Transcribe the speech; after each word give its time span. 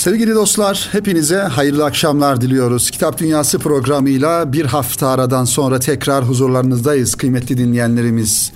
Sevgili 0.00 0.34
dostlar, 0.34 0.88
hepinize 0.92 1.38
hayırlı 1.38 1.84
akşamlar 1.84 2.40
diliyoruz. 2.40 2.90
Kitap 2.90 3.18
Dünyası 3.18 3.58
programıyla 3.58 4.52
bir 4.52 4.64
hafta 4.64 5.08
aradan 5.08 5.44
sonra 5.44 5.78
tekrar 5.78 6.24
huzurlarınızdayız 6.24 7.14
kıymetli 7.14 7.58
dinleyenlerimiz 7.58 8.52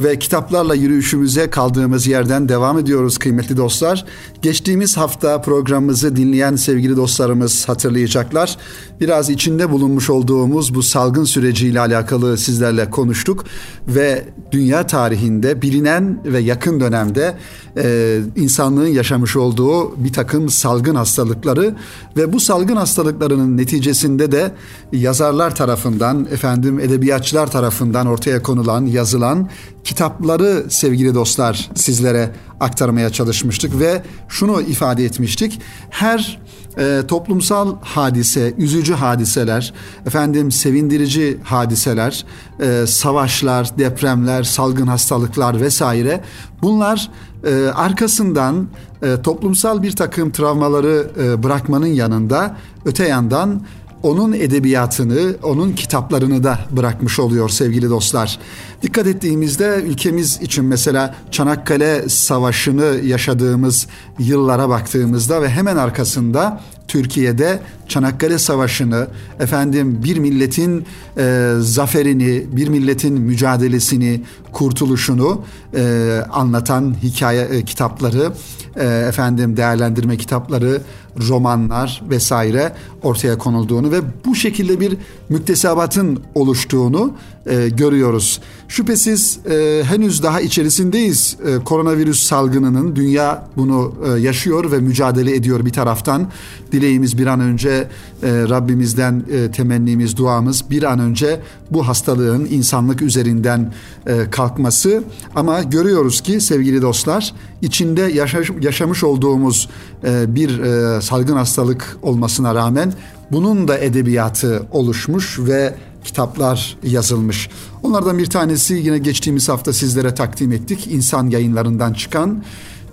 ve 0.00 0.18
kitaplarla 0.18 0.74
yürüyüşümüze 0.74 1.50
kaldığımız 1.50 2.06
yerden 2.06 2.48
devam 2.48 2.78
ediyoruz 2.78 3.18
kıymetli 3.18 3.56
dostlar. 3.56 4.04
Geçtiğimiz 4.42 4.96
hafta 4.96 5.40
programımızı 5.40 6.16
dinleyen 6.16 6.56
sevgili 6.56 6.96
dostlarımız 6.96 7.68
hatırlayacaklar. 7.68 8.56
Biraz 9.00 9.30
içinde 9.30 9.70
bulunmuş 9.70 10.10
olduğumuz 10.10 10.74
bu 10.74 10.82
salgın 10.82 11.24
süreciyle 11.24 11.80
alakalı 11.80 12.38
sizlerle 12.38 12.90
konuştuk 12.90 13.44
ve 13.88 14.24
dünya 14.52 14.86
tarihinde 14.86 15.62
bilinen 15.62 16.20
ve 16.24 16.38
yakın 16.38 16.80
dönemde 16.80 17.34
e, 17.76 18.18
insanlığın 18.36 18.86
yaşamış 18.86 19.36
olduğu 19.36 20.04
bir 20.04 20.12
takım 20.12 20.48
salgın 20.48 20.87
hastalıkları 20.94 21.74
ve 22.16 22.32
bu 22.32 22.40
salgın 22.40 22.76
hastalıklarının 22.76 23.56
neticesinde 23.56 24.32
de 24.32 24.52
yazarlar 24.92 25.54
tarafından, 25.54 26.28
efendim 26.30 26.80
edebiyatçılar 26.80 27.50
tarafından 27.50 28.06
ortaya 28.06 28.42
konulan, 28.42 28.86
yazılan 28.86 29.48
kitapları 29.84 30.64
sevgili 30.68 31.14
dostlar 31.14 31.70
sizlere 31.74 32.30
aktarmaya 32.60 33.10
çalışmıştık 33.10 33.78
ve 33.80 34.02
şunu 34.28 34.60
ifade 34.60 35.04
etmiştik. 35.04 35.60
Her 35.90 36.40
e, 36.78 37.02
toplumsal 37.08 37.76
hadise, 37.80 38.54
üzücü 38.58 38.94
hadiseler, 38.94 39.72
efendim 40.06 40.52
sevindirici 40.52 41.38
hadiseler, 41.44 42.24
e, 42.60 42.86
savaşlar, 42.86 43.78
depremler, 43.78 44.42
salgın 44.42 44.86
hastalıklar 44.86 45.60
vesaire. 45.60 46.20
Bunlar 46.62 47.10
e, 47.44 47.54
arkasından 47.74 48.68
e, 49.02 49.22
toplumsal 49.22 49.82
bir 49.82 49.96
takım 49.96 50.30
travmaları 50.30 51.10
e, 51.22 51.42
bırakmanın 51.42 51.86
yanında 51.86 52.56
öte 52.84 53.08
yandan 53.08 53.62
onun 54.02 54.32
edebiyatını, 54.32 55.36
onun 55.42 55.72
kitaplarını 55.72 56.44
da 56.44 56.58
bırakmış 56.70 57.18
oluyor 57.18 57.48
sevgili 57.48 57.90
dostlar. 57.90 58.38
Dikkat 58.82 59.06
ettiğimizde 59.06 59.82
ülkemiz 59.86 60.42
için 60.42 60.64
mesela 60.64 61.14
Çanakkale 61.30 62.08
Savaşı'nı 62.08 63.00
yaşadığımız 63.04 63.86
yıllara 64.18 64.68
baktığımızda 64.68 65.42
ve 65.42 65.48
hemen 65.48 65.76
arkasında 65.76 66.60
Türkiye'de 66.88 67.60
Çanakkale 67.88 68.38
Savaşı'nı, 68.38 69.06
efendim 69.40 70.00
bir 70.04 70.18
milletin 70.18 70.86
e, 71.18 71.52
zaferini, 71.58 72.44
bir 72.56 72.68
milletin 72.68 73.20
mücadelesini, 73.20 74.22
kurtuluşunu 74.52 75.44
e, 75.76 76.22
anlatan 76.30 76.94
hikaye 77.02 77.42
e, 77.42 77.64
kitapları, 77.64 78.32
e, 78.76 78.86
efendim 78.86 79.56
değerlendirme 79.56 80.16
kitapları, 80.16 80.82
romanlar 81.28 82.02
vesaire 82.10 82.72
ortaya 83.02 83.38
konulduğunu 83.38 83.92
ve 83.92 84.00
bu 84.24 84.34
şekilde 84.34 84.80
bir 84.80 84.96
müktesebatın 85.28 86.20
oluştuğunu 86.34 87.12
e, 87.46 87.68
görüyoruz. 87.68 88.40
Şüphesiz 88.68 89.38
e, 89.50 89.82
henüz 89.84 90.22
daha 90.22 90.40
içerisindeyiz 90.40 91.36
e, 91.46 91.64
koronavirüs 91.64 92.22
salgınının. 92.22 92.96
Dünya 92.96 93.48
bunu 93.56 93.94
e, 94.06 94.20
yaşıyor 94.20 94.72
ve 94.72 94.78
mücadele 94.78 95.34
ediyor 95.34 95.64
bir 95.64 95.72
taraftan. 95.72 96.28
Dileğimiz 96.72 97.18
bir 97.18 97.26
an 97.26 97.40
önce 97.40 97.68
e, 97.68 97.88
Rabbimizden 98.22 99.24
e, 99.32 99.50
temennimiz, 99.50 100.16
duamız 100.16 100.70
bir 100.70 100.82
an 100.82 100.98
önce 100.98 101.40
bu 101.70 101.88
hastalığın 101.88 102.48
insanlık 102.50 103.02
üzerinden 103.02 103.72
e, 104.06 104.30
kalkması. 104.30 105.02
Ama 105.34 105.62
görüyoruz 105.62 106.20
ki 106.20 106.40
sevgili 106.40 106.82
dostlar 106.82 107.34
içinde 107.62 108.00
yaşaş, 108.00 108.50
yaşamış 108.60 109.04
olduğumuz 109.04 109.68
e, 110.04 110.34
bir 110.34 110.58
e, 110.58 111.00
salgın 111.08 111.36
hastalık 111.36 111.96
olmasına 112.02 112.54
rağmen 112.54 112.92
bunun 113.32 113.68
da 113.68 113.78
edebiyatı 113.78 114.62
oluşmuş 114.72 115.38
ve 115.38 115.74
kitaplar 116.04 116.76
yazılmış. 116.82 117.50
Onlardan 117.82 118.18
bir 118.18 118.26
tanesi 118.26 118.74
yine 118.74 118.98
geçtiğimiz 118.98 119.48
hafta 119.48 119.72
sizlere 119.72 120.14
takdim 120.14 120.52
ettik. 120.52 120.86
İnsan 120.86 121.26
yayınlarından 121.26 121.92
çıkan 121.92 122.44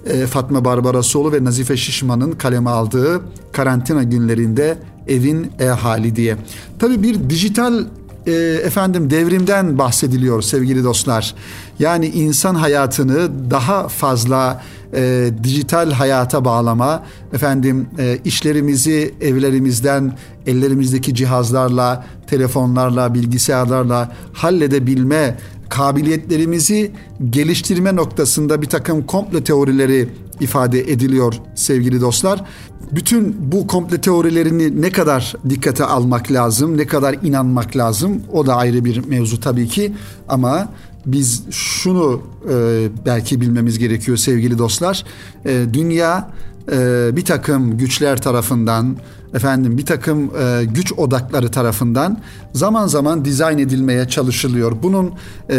e, 0.06 0.28
Fatma 0.28 0.66
Barbarasoğlu 0.66 1.32
ve 1.32 1.44
Nazife 1.44 1.78
Şişman'ın 1.78 2.32
kaleme 2.32 2.70
aldığı 2.70 3.22
Karantina 3.52 4.04
Günlerinde 4.04 4.78
Evin 5.08 5.52
E 5.60 5.66
Hali 5.66 6.16
diye. 6.16 6.38
Tabii 6.80 7.04
bir 7.04 7.30
dijital 7.30 7.86
e, 8.28 8.32
efendim 8.64 9.10
devrimden 9.10 9.78
bahsediliyor 9.78 10.42
sevgili 10.42 10.84
dostlar. 10.84 11.36
Yani 11.80 12.08
insan 12.08 12.56
hayatını 12.56 13.52
daha 13.52 13.88
fazla 13.88 14.62
e, 14.94 15.30
dijital 15.44 15.92
hayata 15.92 16.46
bağlama, 16.46 17.04
efendim 17.34 17.88
e, 18.00 18.20
işlerimizi 18.26 19.14
evlerimizden 19.22 20.18
ellerimizdeki 20.48 21.16
cihazlarla, 21.16 22.06
telefonlarla, 22.28 23.14
bilgisayarlarla 23.14 24.12
halledebilme 24.34 25.38
kabiliyetlerimizi 25.76 26.92
geliştirme 27.30 27.96
noktasında 27.96 28.62
bir 28.62 28.68
takım 28.68 29.06
komple 29.06 29.44
teorileri 29.44 30.10
ifade 30.40 30.92
ediliyor 30.92 31.34
sevgili 31.56 32.02
dostlar. 32.02 32.44
Bütün 32.92 33.52
bu 33.52 33.68
komple 33.68 34.02
teorilerini 34.02 34.82
ne 34.82 34.92
kadar 34.92 35.36
dikkate 35.50 35.86
almak 35.86 36.32
lazım, 36.32 36.78
ne 36.78 36.88
kadar 36.88 37.16
inanmak 37.24 37.78
lazım 37.78 38.22
o 38.34 38.46
da 38.46 38.56
ayrı 38.56 38.86
bir 38.86 39.06
mevzu 39.06 39.40
tabii 39.40 39.68
ki 39.68 39.94
ama 40.28 40.70
biz 41.06 41.44
şunu 41.52 42.22
e, 42.50 42.88
belki 43.06 43.42
bilmemiz 43.42 43.80
gerekiyor 43.80 44.18
sevgili 44.18 44.58
dostlar. 44.58 45.04
E, 45.46 45.66
dünya 45.74 46.30
e, 46.72 47.10
bir 47.16 47.26
takım 47.26 47.78
güçler 47.78 48.22
tarafından 48.22 48.98
efendim 49.34 49.78
bir 49.78 49.86
takım 49.86 50.24
e, 50.24 50.66
güç 50.66 50.94
odakları 50.94 51.52
tarafından 51.52 52.20
zaman 52.54 52.88
zaman 52.88 53.26
dizayn 53.26 53.58
edilmeye 53.58 54.08
çalışılıyor. 54.08 54.72
Bunun 54.84 55.12
e, 55.50 55.58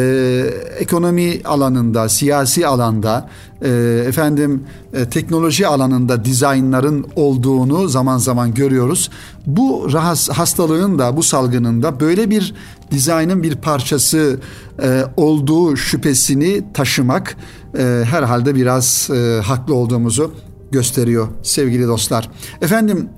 ekonomi 0.78 1.40
alanında, 1.44 2.08
siyasi 2.08 2.66
alanda, 2.66 3.28
e, 3.62 3.68
efendim 4.08 4.64
e, 4.92 5.04
teknoloji 5.04 5.66
alanında 5.66 6.24
dizaynların 6.24 7.06
olduğunu 7.16 7.88
zaman 7.88 8.18
zaman 8.18 8.54
görüyoruz. 8.54 9.10
Bu 9.46 9.88
rahas, 9.92 10.28
hastalığın 10.28 10.98
da 10.98 11.16
bu 11.16 11.22
salgının 11.22 11.82
da 11.82 12.00
böyle 12.00 12.30
bir 12.30 12.54
dizaynın 12.90 13.42
bir 13.42 13.56
parçası 13.56 14.40
e, 14.82 15.02
olduğu 15.16 15.76
şüphesini 15.76 16.64
taşımak 16.74 17.36
e, 17.78 18.02
herhalde 18.10 18.54
biraz 18.54 19.10
e, 19.10 19.40
haklı 19.40 19.74
olduğumuzu 19.74 20.32
gösteriyor 20.72 21.28
sevgili 21.43 21.87
dostlar. 21.87 22.31
Efendim 22.62 23.09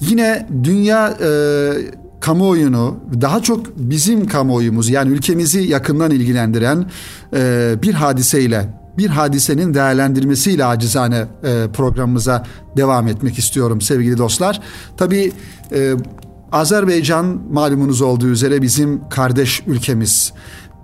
Yine 0.00 0.46
dünya 0.64 1.18
e, 1.22 1.30
kamuoyunu 2.20 2.96
daha 3.20 3.42
çok 3.42 3.76
bizim 3.76 4.26
kamuoyumuz 4.26 4.88
yani 4.88 5.10
ülkemizi 5.10 5.60
yakından 5.60 6.10
ilgilendiren 6.10 6.90
e, 7.34 7.74
bir 7.82 7.94
hadiseyle 7.94 8.68
bir 8.98 9.08
hadisenin 9.08 9.74
değerlendirmesiyle 9.74 10.64
acizane 10.64 11.26
e, 11.44 11.66
programımıza 11.72 12.46
devam 12.76 13.08
etmek 13.08 13.38
istiyorum 13.38 13.80
sevgili 13.80 14.18
dostlar. 14.18 14.60
Tabii 14.96 15.32
e, 15.72 15.94
Azerbaycan 16.52 17.40
malumunuz 17.50 18.02
olduğu 18.02 18.28
üzere 18.28 18.62
bizim 18.62 19.08
kardeş 19.08 19.62
ülkemiz 19.66 20.32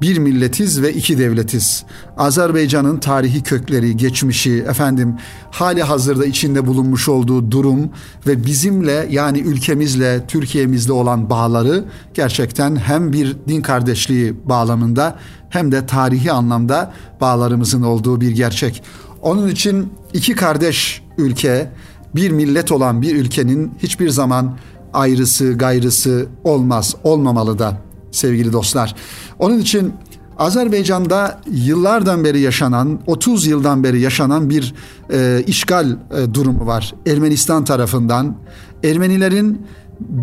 bir 0.01 0.19
milletiz 0.19 0.83
ve 0.83 0.95
iki 0.95 1.19
devletiz. 1.19 1.85
Azerbaycan'ın 2.17 2.99
tarihi 2.99 3.43
kökleri, 3.43 3.97
geçmişi, 3.97 4.65
efendim 4.69 5.17
hali 5.51 5.83
hazırda 5.83 6.27
içinde 6.27 6.67
bulunmuş 6.67 7.09
olduğu 7.09 7.51
durum 7.51 7.91
ve 8.27 8.45
bizimle 8.45 9.07
yani 9.11 9.39
ülkemizle, 9.39 10.27
Türkiye'mizle 10.29 10.93
olan 10.93 11.31
bağları 11.31 11.85
gerçekten 12.15 12.77
hem 12.77 13.13
bir 13.13 13.37
din 13.49 13.63
kardeşliği 13.63 14.49
bağlamında 14.49 15.19
hem 15.51 15.73
de 15.73 15.87
tarihi 15.87 16.33
anlamda 16.33 16.93
bağlarımızın 17.21 17.83
olduğu 17.83 18.21
bir 18.21 18.31
gerçek. 18.31 18.83
Onun 19.23 19.49
için 19.49 19.93
iki 20.13 20.35
kardeş 20.35 21.03
ülke, 21.19 21.71
bir 22.15 22.31
millet 22.31 22.73
olan 22.73 23.03
bir 23.03 23.17
ülkenin 23.17 23.73
hiçbir 23.83 24.09
zaman 24.09 24.57
ayrısı 24.93 25.53
gayrısı 25.53 26.27
olmaz, 26.45 26.95
olmamalı 27.05 27.59
da 27.59 27.87
sevgili 28.11 28.53
dostlar. 28.53 28.95
Onun 29.39 29.59
için 29.59 29.93
Azerbaycan'da 30.39 31.41
yıllardan 31.51 32.25
beri 32.25 32.41
yaşanan, 32.41 33.01
30 33.07 33.47
yıldan 33.47 33.85
beri 33.85 34.01
yaşanan 34.01 34.51
bir 34.51 34.75
e, 35.13 35.43
işgal 35.47 35.91
e, 35.91 35.97
durumu 36.35 36.67
var. 36.67 36.95
Ermenistan 37.07 37.65
tarafından. 37.65 38.37
Ermenilerin 38.85 39.67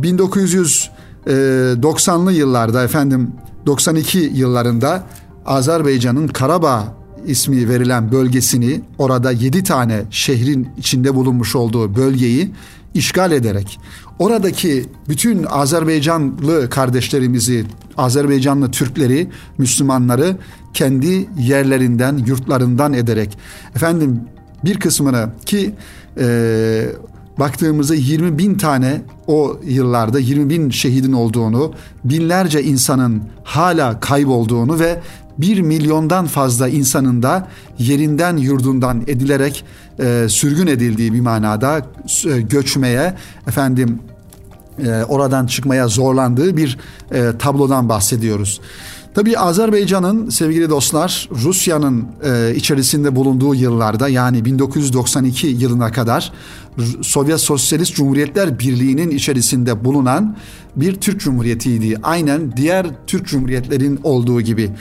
1990'lı 0.02 2.32
e, 2.32 2.36
yıllarda 2.36 2.84
efendim 2.84 3.32
92 3.66 4.32
yıllarında 4.34 5.04
Azerbaycan'ın 5.46 6.28
Karabağ 6.28 6.94
ismi 7.26 7.70
verilen 7.70 8.12
bölgesini 8.12 8.82
orada 8.98 9.32
7 9.32 9.64
tane 9.64 10.04
şehrin 10.12 10.70
içinde 10.78 11.16
bulunmuş 11.16 11.56
olduğu 11.56 11.96
bölgeyi 11.96 12.52
işgal 12.94 13.32
ederek 13.32 13.80
oradaki 14.20 14.86
bütün 15.10 15.44
Azerbaycanlı 15.44 16.70
kardeşlerimizi, 16.70 17.66
Azerbaycanlı 17.98 18.72
Türkleri, 18.72 19.30
Müslümanları 19.58 20.38
kendi 20.74 21.30
yerlerinden, 21.40 22.18
yurtlarından 22.18 22.94
ederek 22.94 23.38
efendim 23.76 24.22
bir 24.66 24.80
kısmını 24.80 25.30
ki 25.46 25.76
e, 26.20 26.86
baktığımızda 27.40 27.96
20 27.96 28.38
bin 28.38 28.58
tane 28.58 29.02
o 29.28 29.60
yıllarda 29.64 30.20
20 30.20 30.50
bin 30.50 30.70
şehidin 30.70 31.14
olduğunu, 31.14 31.74
binlerce 32.04 32.64
insanın 32.64 33.24
hala 33.44 34.00
kaybolduğunu 34.00 34.80
ve 34.80 35.00
1 35.38 35.62
milyondan 35.62 36.26
fazla 36.26 36.68
insanın 36.70 37.24
da 37.24 37.48
yerinden 37.80 38.38
yurdundan 38.38 39.02
edilerek 39.08 39.66
e, 40.00 40.26
sürgün 40.30 40.68
edildiği 40.68 41.14
bir 41.14 41.22
manada 41.22 41.86
e, 42.26 42.42
göçmeye 42.42 43.14
efendim 43.48 44.00
e, 44.86 45.04
oradan 45.04 45.46
çıkmaya 45.46 45.88
zorlandığı 45.88 46.58
bir 46.58 46.78
e, 47.12 47.38
tablodan 47.40 47.90
bahsediyoruz. 47.90 48.62
Tabii 49.14 49.38
Azerbaycan'ın 49.38 50.30
sevgili 50.30 50.70
dostlar 50.70 51.30
Rusya'nın 51.44 52.08
e, 52.24 52.56
içerisinde 52.56 53.16
bulunduğu 53.16 53.56
yıllarda 53.56 54.10
yani 54.10 54.46
1992 54.46 55.48
yılına 55.48 55.92
kadar 55.92 56.32
Sovyet 57.02 57.40
Sosyalist 57.40 57.96
Cumhuriyetler 57.96 58.60
Birliği'nin 58.60 59.12
içerisinde 59.12 59.86
bulunan 59.86 60.38
bir 60.76 60.96
Türk 60.96 61.20
Cumhuriyeti'ydi. 61.20 61.98
Aynen 62.04 62.58
diğer 62.58 62.88
Türk 63.08 63.28
Cumhuriyetlerin 63.28 64.00
olduğu 64.04 64.42
gibi. 64.42 64.72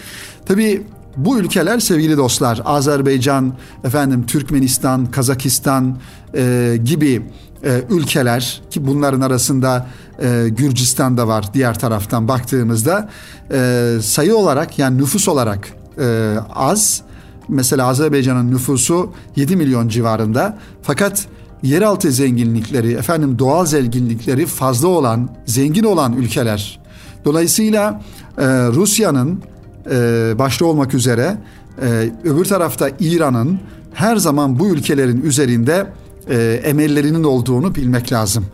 Tabii 0.47 0.83
bu 1.17 1.39
ülkeler 1.39 1.79
sevgili 1.79 2.17
dostlar 2.17 2.61
Azerbaycan, 2.65 3.55
efendim 3.85 4.27
Türkmenistan, 4.27 5.11
Kazakistan 5.11 5.97
e, 6.35 6.79
gibi 6.85 7.23
e, 7.65 7.83
ülkeler 7.91 8.63
ki 8.71 8.87
bunların 8.87 9.21
arasında 9.21 9.87
e, 10.23 10.49
Gürcistan 10.49 11.17
da 11.17 11.29
var 11.29 11.55
diğer 11.55 11.79
taraftan 11.79 12.29
baktığımızda 12.29 13.09
e, 13.53 13.89
sayı 14.03 14.37
olarak 14.37 14.79
yani 14.79 14.99
nüfus 14.99 15.29
olarak 15.29 15.69
e, 15.99 16.37
az. 16.55 17.03
Mesela 17.49 17.87
Azerbaycan'ın 17.87 18.51
nüfusu 18.51 19.13
7 19.37 19.57
milyon 19.57 19.89
civarında 19.89 20.59
fakat 20.83 21.27
yeraltı 21.63 22.13
zenginlikleri, 22.13 22.93
efendim 22.93 23.39
doğal 23.39 23.67
zenginlikleri 23.67 24.47
fazla 24.47 24.89
olan, 24.89 25.29
zengin 25.47 25.85
olan 25.85 26.13
ülkeler. 26.13 26.81
Dolayısıyla 27.25 28.03
e, 28.39 28.47
Rusya'nın 28.47 29.43
e, 29.91 30.35
başta 30.39 30.65
olmak 30.65 30.95
üzere 30.95 31.37
e, 31.83 32.11
öbür 32.25 32.45
tarafta 32.45 32.91
İran'ın 33.01 33.59
her 33.95 34.17
zaman 34.17 34.59
bu 34.59 34.69
ülkelerin 34.69 35.23
üzerinde 35.23 35.87
e, 36.31 36.61
emellerinin 36.65 37.25
olduğunu 37.25 37.75
bilmek 37.75 38.13
lazım. 38.13 38.45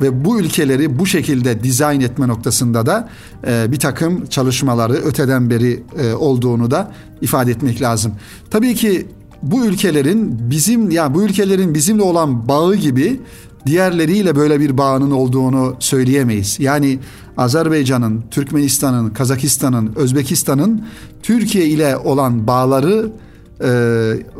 Ve 0.00 0.24
bu 0.24 0.40
ülkeleri 0.40 0.98
bu 0.98 1.06
şekilde 1.06 1.62
dizayn 1.62 2.00
etme 2.00 2.28
noktasında 2.28 2.86
da 2.86 3.08
e, 3.46 3.72
bir 3.72 3.78
takım 3.78 4.26
çalışmaları 4.26 4.92
öteden 4.92 5.50
beri 5.50 5.82
olduğunu 6.18 6.70
da 6.70 6.92
ifade 7.20 7.50
etmek 7.50 7.82
lazım. 7.82 8.12
Tabii 8.50 8.74
ki 8.74 9.06
bu 9.42 9.66
ülkelerin 9.66 10.50
bizim 10.50 10.90
ya 10.90 11.14
bu 11.14 11.22
ülkelerin 11.22 11.74
bizimle 11.74 12.02
olan 12.02 12.48
bağı 12.48 12.74
gibi 12.74 13.20
diğerleriyle 13.66 14.36
böyle 14.36 14.60
bir 14.60 14.78
bağının 14.78 15.10
olduğunu 15.10 15.76
söyleyemeyiz. 15.78 16.56
Yani 16.60 16.98
Azerbaycan'ın, 17.36 18.24
Türkmenistan'ın, 18.30 19.10
Kazakistan'ın, 19.10 19.92
Özbekistan'ın 19.96 20.84
Türkiye 21.22 21.66
ile 21.66 21.96
olan 21.96 22.46
bağları 22.46 23.10
e, 23.60 23.68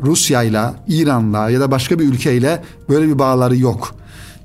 Rusya'yla, 0.03 0.75
İran'la 0.89 1.51
ya 1.51 1.61
da 1.61 1.71
başka 1.71 1.99
bir 1.99 2.05
ülkeyle 2.05 2.63
böyle 2.89 3.09
bir 3.09 3.19
bağları 3.19 3.57
yok. 3.57 3.95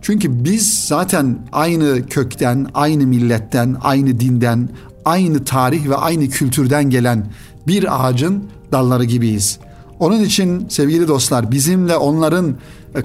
Çünkü 0.01 0.43
biz 0.43 0.85
zaten 0.87 1.39
aynı 1.51 2.07
kökten, 2.07 2.67
aynı 2.73 3.07
milletten, 3.07 3.77
aynı 3.81 4.19
dinden, 4.19 4.69
aynı 5.05 5.45
tarih 5.45 5.89
ve 5.89 5.95
aynı 5.95 6.29
kültürden 6.29 6.89
gelen 6.89 7.25
bir 7.67 8.05
ağacın 8.05 8.43
dalları 8.71 9.03
gibiyiz. 9.03 9.59
Onun 9.99 10.23
için 10.23 10.65
sevgili 10.69 11.07
dostlar 11.07 11.51
bizimle 11.51 11.97
onların 11.97 12.55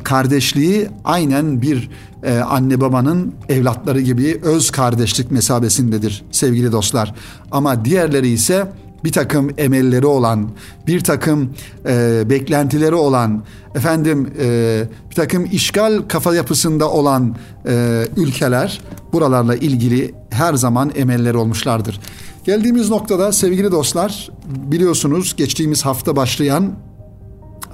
kardeşliği 0.03 0.89
aynen 1.05 1.63
bir 1.63 1.91
e, 2.23 2.39
anne 2.39 2.81
babanın 2.81 3.35
evlatları 3.49 4.01
gibi 4.01 4.41
öz 4.43 4.71
kardeşlik 4.71 5.31
mesabesindedir 5.31 6.25
sevgili 6.31 6.73
dostlar. 6.73 7.15
Ama 7.51 7.85
diğerleri 7.85 8.29
ise 8.29 8.67
bir 9.05 9.13
takım 9.13 9.51
emelleri 9.59 10.07
olan, 10.07 10.51
bir 10.87 11.01
takım 11.01 11.51
e, 11.89 12.23
beklentileri 12.31 12.95
olan, 12.95 13.43
efendim 13.75 14.33
e, 14.41 14.83
bir 15.11 15.15
takım 15.15 15.45
işgal 15.53 16.03
kafa 16.09 16.35
yapısında 16.35 16.91
olan 16.91 17.37
e, 17.69 18.05
ülkeler 18.17 18.81
buralarla 19.13 19.57
ilgili 19.57 20.15
her 20.31 20.55
zaman 20.55 20.93
emelleri 20.97 21.37
olmuşlardır. 21.37 22.01
Geldiğimiz 22.45 22.91
noktada 22.91 23.33
sevgili 23.33 23.73
dostlar 23.73 24.31
biliyorsunuz 24.47 25.37
geçtiğimiz 25.37 25.85
hafta 25.85 26.17
başlayan 26.17 26.73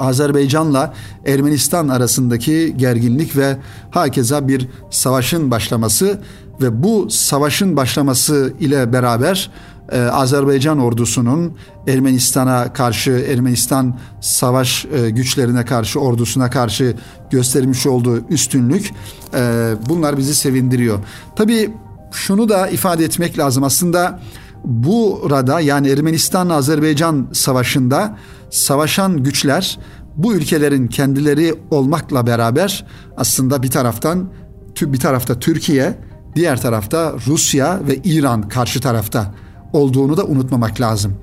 Azerbaycan'la 0.03 0.95
Ermenistan 1.27 1.89
arasındaki 1.89 2.75
gerginlik 2.77 3.37
ve 3.37 3.57
hakeza 3.91 4.49
bir 4.49 4.69
savaşın 4.91 5.51
başlaması 5.51 6.21
ve 6.63 6.83
bu 6.83 7.11
savaşın 7.11 7.77
başlaması 7.77 8.53
ile 8.61 8.93
beraber 8.93 9.51
e, 9.93 10.01
Azerbaycan 10.01 10.79
ordusunun 10.79 11.53
Ermenistan'a 11.87 12.73
karşı 12.73 13.11
Ermenistan 13.11 13.99
savaş 14.21 14.85
e, 14.85 15.11
güçlerine 15.11 15.65
karşı 15.65 16.01
ordusuna 16.01 16.51
karşı 16.51 16.97
göstermiş 17.31 17.87
olduğu 17.87 18.29
üstünlük 18.29 18.91
e, 19.35 19.73
bunlar 19.89 20.19
bizi 20.19 20.35
sevindiriyor. 20.35 20.99
Tabii 21.37 21.71
şunu 22.13 22.49
da 22.49 22.69
ifade 22.69 23.05
etmek 23.05 23.39
lazım 23.39 23.65
aslında 23.65 24.21
burada 24.65 25.61
yani 25.61 25.89
Ermenistan-Azerbaycan 25.89 27.27
savaşında 27.33 28.17
savaşan 28.53 29.23
güçler 29.23 29.79
bu 30.17 30.35
ülkelerin 30.35 30.87
kendileri 30.87 31.55
olmakla 31.71 32.27
beraber 32.27 32.87
aslında 33.17 33.63
bir 33.63 33.71
taraftan 33.71 34.33
bir 34.81 34.99
tarafta 34.99 35.39
Türkiye, 35.39 35.99
diğer 36.35 36.61
tarafta 36.61 37.15
Rusya 37.27 37.81
ve 37.89 37.97
İran 37.97 38.49
karşı 38.49 38.81
tarafta 38.81 39.35
olduğunu 39.73 40.17
da 40.17 40.25
unutmamak 40.25 40.81
lazım. 40.81 41.15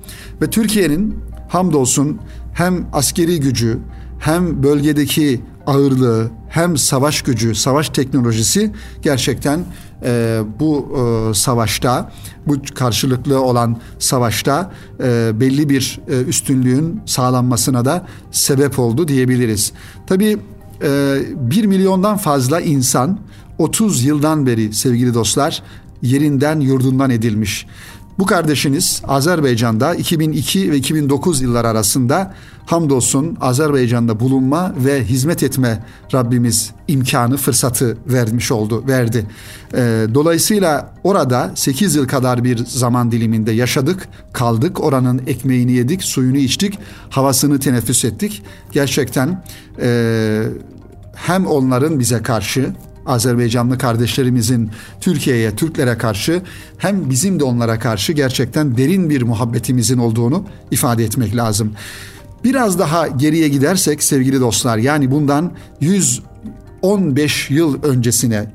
Ve 0.42 0.50
Türkiye'nin 0.50 1.18
hamdolsun 1.48 2.20
hem 2.54 2.86
askeri 2.92 3.40
gücü 3.40 3.78
hem 4.20 4.62
bölgedeki 4.62 5.40
ağırlığı 5.66 6.30
hem 6.48 6.76
savaş 6.76 7.22
gücü, 7.22 7.54
savaş 7.54 7.88
teknolojisi 7.88 8.72
gerçekten 9.02 9.64
e, 10.04 10.40
bu 10.60 10.98
e, 10.98 11.34
savaşta, 11.34 12.12
bu 12.46 12.56
karşılıklı 12.74 13.42
olan 13.42 13.76
savaşta 13.98 14.72
e, 15.02 15.40
belli 15.40 15.68
bir 15.68 16.00
e, 16.08 16.22
üstünlüğün 16.22 17.00
sağlanmasına 17.06 17.84
da 17.84 18.06
sebep 18.30 18.78
oldu 18.78 19.08
diyebiliriz. 19.08 19.72
Tabii 20.06 20.38
e, 20.82 21.18
1 21.36 21.64
milyondan 21.64 22.16
fazla 22.16 22.60
insan 22.60 23.18
30 23.58 24.04
yıldan 24.04 24.46
beri 24.46 24.72
sevgili 24.72 25.14
dostlar 25.14 25.62
yerinden 26.02 26.60
yurdundan 26.60 27.10
edilmiş. 27.10 27.66
Bu 28.20 28.26
kardeşiniz 28.26 29.02
Azerbaycan'da 29.08 29.94
2002 29.94 30.72
ve 30.72 30.76
2009 30.76 31.42
yıllar 31.42 31.64
arasında 31.64 32.34
hamdolsun 32.66 33.36
Azerbaycan'da 33.40 34.20
bulunma 34.20 34.74
ve 34.84 35.04
hizmet 35.04 35.42
etme 35.42 35.84
Rabbimiz 36.14 36.70
imkanı, 36.88 37.36
fırsatı 37.36 37.98
vermiş 38.06 38.52
oldu, 38.52 38.84
verdi. 38.86 39.26
Ee, 39.74 40.06
dolayısıyla 40.14 40.94
orada 41.04 41.52
8 41.54 41.94
yıl 41.94 42.08
kadar 42.08 42.44
bir 42.44 42.66
zaman 42.66 43.12
diliminde 43.12 43.52
yaşadık, 43.52 44.08
kaldık. 44.32 44.84
Oranın 44.84 45.22
ekmeğini 45.26 45.72
yedik, 45.72 46.02
suyunu 46.04 46.36
içtik, 46.36 46.78
havasını 47.10 47.60
teneffüs 47.60 48.04
ettik. 48.04 48.42
Gerçekten 48.72 49.44
e, 49.82 50.42
hem 51.14 51.46
onların 51.46 51.98
bize 51.98 52.22
karşı 52.22 52.72
Azerbaycanlı 53.10 53.78
kardeşlerimizin 53.78 54.70
Türkiye'ye, 55.00 55.56
Türklere 55.56 55.98
karşı 55.98 56.42
hem 56.78 57.10
bizim 57.10 57.40
de 57.40 57.44
onlara 57.44 57.78
karşı 57.78 58.12
gerçekten 58.12 58.76
derin 58.76 59.10
bir 59.10 59.22
muhabbetimizin 59.22 59.98
olduğunu 59.98 60.44
ifade 60.70 61.04
etmek 61.04 61.36
lazım. 61.36 61.72
Biraz 62.44 62.78
daha 62.78 63.08
geriye 63.08 63.48
gidersek 63.48 64.02
sevgili 64.02 64.40
dostlar 64.40 64.78
yani 64.78 65.10
bundan 65.10 65.52
115 65.80 67.50
yıl 67.50 67.82
öncesine 67.82 68.52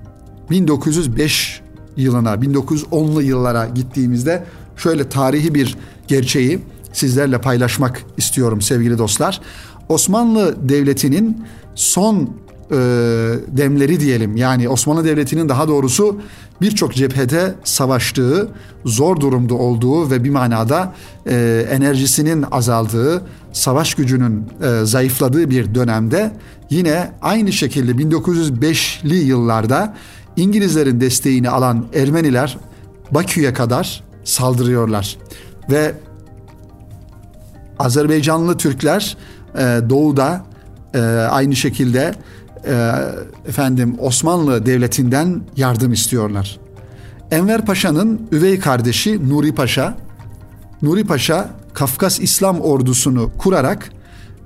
1905 0.50 1.62
yılına 1.98 2.34
1910'lu 2.34 3.22
yıllara 3.22 3.68
gittiğimizde 3.68 4.44
şöyle 4.78 5.10
tarihi 5.10 5.56
bir 5.56 5.78
gerçeği 6.08 6.60
sizlerle 6.94 7.42
paylaşmak 7.42 8.04
istiyorum 8.18 8.62
sevgili 8.62 8.98
dostlar. 8.98 9.42
Osmanlı 9.90 10.70
Devleti'nin 10.70 11.44
son 11.76 12.30
e, 12.72 12.76
demleri 13.48 14.00
diyelim. 14.00 14.36
Yani 14.36 14.70
Osmanlı 14.70 15.06
Devleti'nin 15.06 15.50
daha 15.50 15.68
doğrusu 15.68 16.20
birçok 16.62 16.94
cephede 16.94 17.54
savaştığı, 17.64 18.50
zor 18.86 19.20
durumda 19.20 19.54
olduğu 19.54 20.12
ve 20.12 20.24
bir 20.24 20.30
manada 20.30 20.94
e, 21.28 21.66
enerjisinin 21.72 22.46
azaldığı, 22.52 23.22
savaş 23.54 23.94
gücünün 23.94 24.44
e, 24.64 24.86
zayıfladığı 24.86 25.50
bir 25.50 25.76
dönemde 25.76 26.32
yine 26.70 27.12
aynı 27.22 27.52
şekilde 27.52 27.92
1905'li 27.92 29.16
yıllarda 29.16 29.94
İngilizlerin 30.36 31.02
desteğini 31.02 31.50
alan 31.50 31.86
Ermeniler 31.94 32.58
Bakü'ye 33.12 33.54
kadar 33.54 34.04
saldırıyorlar. 34.24 35.18
Ve 35.70 35.94
Azerbaycanlı 37.80 38.58
Türkler 38.58 39.18
e, 39.58 39.60
doğuda 39.90 40.46
e, 40.94 41.00
aynı 41.32 41.56
şekilde 41.56 42.16
e, 42.68 42.92
efendim 43.48 43.96
Osmanlı 44.00 44.66
Devleti'nden 44.66 45.42
yardım 45.58 45.94
istiyorlar. 45.94 46.60
Enver 47.32 47.66
Paşa'nın 47.66 48.22
üvey 48.32 48.60
kardeşi 48.60 49.30
Nuri 49.30 49.56
Paşa, 49.56 49.98
Nuri 50.82 51.04
Paşa 51.04 51.50
Kafkas 51.74 52.20
İslam 52.20 52.62
ordusunu 52.62 53.32
kurarak 53.38 53.92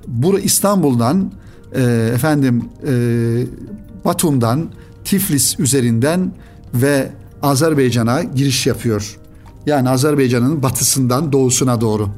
bu 0.06 0.38
İstanbul'dan 0.38 1.32
e, 1.74 1.82
efendim 2.14 2.64
e, 2.86 2.92
Batum'dan 4.04 4.68
Tiflis 5.04 5.60
üzerinden 5.60 6.32
ve 6.74 7.10
Azerbaycan'a 7.42 8.22
giriş 8.22 8.66
yapıyor. 8.66 9.18
Yani 9.66 9.88
Azerbaycan'ın 9.88 10.62
batısından 10.62 11.32
doğusuna 11.32 11.80
doğru. 11.80 12.08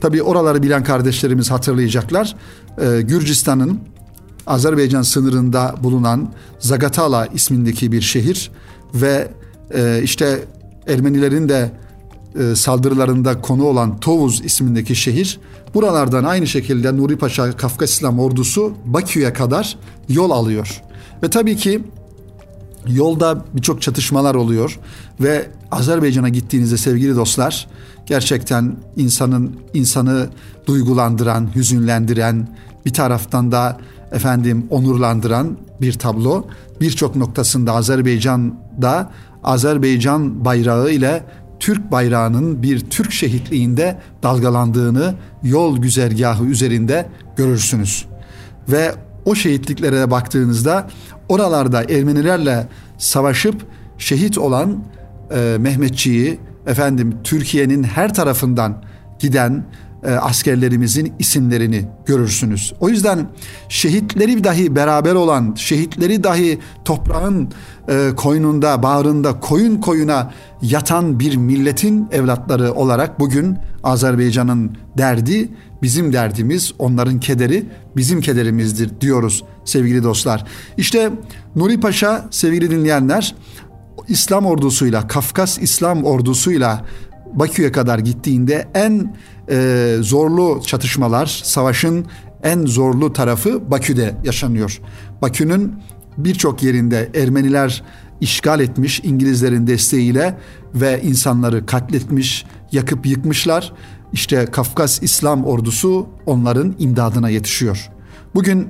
Tabi 0.00 0.22
oraları 0.22 0.62
bilen 0.62 0.84
kardeşlerimiz 0.84 1.50
hatırlayacaklar. 1.50 2.36
Ee, 2.78 3.02
Gürcistan'ın 3.02 3.80
Azerbaycan 4.46 5.02
sınırında 5.02 5.74
bulunan 5.82 6.28
Zagatala 6.58 7.26
ismindeki 7.26 7.92
bir 7.92 8.00
şehir 8.00 8.50
ve 8.94 9.28
e, 9.74 10.00
işte 10.02 10.44
Ermenilerin 10.86 11.48
de 11.48 11.70
e, 12.40 12.56
saldırılarında 12.56 13.40
konu 13.40 13.64
olan 13.64 14.00
Tovuz 14.00 14.44
ismindeki 14.44 14.96
şehir. 14.96 15.40
Buralardan 15.74 16.24
aynı 16.24 16.46
şekilde 16.46 16.96
Nuri 16.96 17.16
Paşa 17.18 17.56
Kafkas 17.56 17.90
İslam 17.90 18.18
ordusu 18.18 18.74
Bakü'ye 18.84 19.32
kadar 19.32 19.78
yol 20.08 20.30
alıyor. 20.30 20.82
Ve 21.22 21.30
tabii 21.30 21.56
ki 21.56 21.82
yolda 22.88 23.44
birçok 23.54 23.82
çatışmalar 23.82 24.34
oluyor 24.34 24.78
ve 25.20 25.46
Azerbaycan'a 25.70 26.28
gittiğinizde 26.28 26.76
sevgili 26.76 27.16
dostlar 27.16 27.68
gerçekten 28.06 28.76
insanın 28.96 29.56
insanı 29.74 30.28
duygulandıran, 30.66 31.48
hüzünlendiren, 31.54 32.48
bir 32.86 32.92
taraftan 32.92 33.52
da 33.52 33.78
efendim 34.12 34.66
onurlandıran 34.70 35.56
bir 35.80 35.92
tablo. 35.92 36.46
Birçok 36.80 37.16
noktasında 37.16 37.72
Azerbaycan'da 37.72 39.10
Azerbaycan 39.44 40.44
bayrağı 40.44 40.90
ile 40.90 41.24
Türk 41.60 41.92
bayrağının 41.92 42.62
bir 42.62 42.80
Türk 42.80 43.12
şehitliğinde 43.12 43.98
dalgalandığını 44.22 45.14
yol 45.42 45.78
güzergahı 45.78 46.44
üzerinde 46.44 47.08
görürsünüz. 47.36 48.04
Ve 48.68 48.92
o 49.24 49.34
şehitliklere 49.34 50.10
baktığınızda 50.10 50.88
oralarda 51.28 51.82
Ermenilerle 51.82 52.68
savaşıp 52.98 53.66
şehit 53.98 54.38
olan 54.38 54.84
e, 55.34 55.56
Mehmetçiği 55.60 56.40
efendim 56.66 57.14
Türkiye'nin 57.24 57.82
her 57.82 58.14
tarafından 58.14 58.82
giden 59.18 59.64
e, 60.04 60.10
askerlerimizin 60.10 61.12
isimlerini 61.18 61.84
görürsünüz. 62.06 62.72
O 62.80 62.88
yüzden 62.88 63.26
şehitleri 63.68 64.44
dahi 64.44 64.76
beraber 64.76 65.14
olan, 65.14 65.54
şehitleri 65.56 66.24
dahi 66.24 66.58
toprağın 66.84 67.52
e, 67.88 68.10
koynunda, 68.16 68.82
bağrında 68.82 69.40
koyun 69.40 69.80
koyuna 69.80 70.32
yatan 70.62 71.20
bir 71.20 71.36
milletin 71.36 72.08
evlatları 72.10 72.72
olarak 72.72 73.20
bugün 73.20 73.58
Azerbaycan'ın 73.82 74.76
derdi 74.98 75.48
bizim 75.82 76.12
derdimiz, 76.12 76.72
onların 76.78 77.20
kederi 77.20 77.66
bizim 77.96 78.20
kederimizdir 78.20 79.00
diyoruz 79.00 79.44
sevgili 79.64 80.02
dostlar. 80.02 80.44
İşte 80.76 81.10
Nuri 81.56 81.80
Paşa 81.80 82.26
sevgili 82.30 82.70
dinleyenler 82.70 83.34
İslam 84.08 84.46
ordusuyla, 84.46 85.08
Kafkas 85.08 85.58
İslam 85.58 86.04
ordusuyla 86.04 86.84
Bakü'ye 87.32 87.72
kadar 87.72 87.98
gittiğinde 87.98 88.68
en 88.74 89.16
e, 89.50 89.96
zorlu 90.00 90.62
çatışmalar, 90.66 91.40
savaşın 91.44 92.06
en 92.42 92.66
zorlu 92.66 93.12
tarafı 93.12 93.70
Bakü'de 93.70 94.14
yaşanıyor. 94.24 94.80
Bakü'nün 95.22 95.74
birçok 96.16 96.62
yerinde 96.62 97.10
Ermeniler 97.14 97.82
işgal 98.20 98.60
etmiş 98.60 99.00
İngilizlerin 99.04 99.66
desteğiyle 99.66 100.38
ve 100.74 101.02
insanları 101.02 101.66
katletmiş, 101.66 102.46
yakıp 102.72 103.06
yıkmışlar. 103.06 103.72
İşte 104.12 104.46
Kafkas 104.46 105.02
İslam 105.02 105.44
ordusu 105.44 106.06
onların 106.26 106.74
imdadına 106.78 107.28
yetişiyor. 107.28 107.90
Bugün 108.34 108.68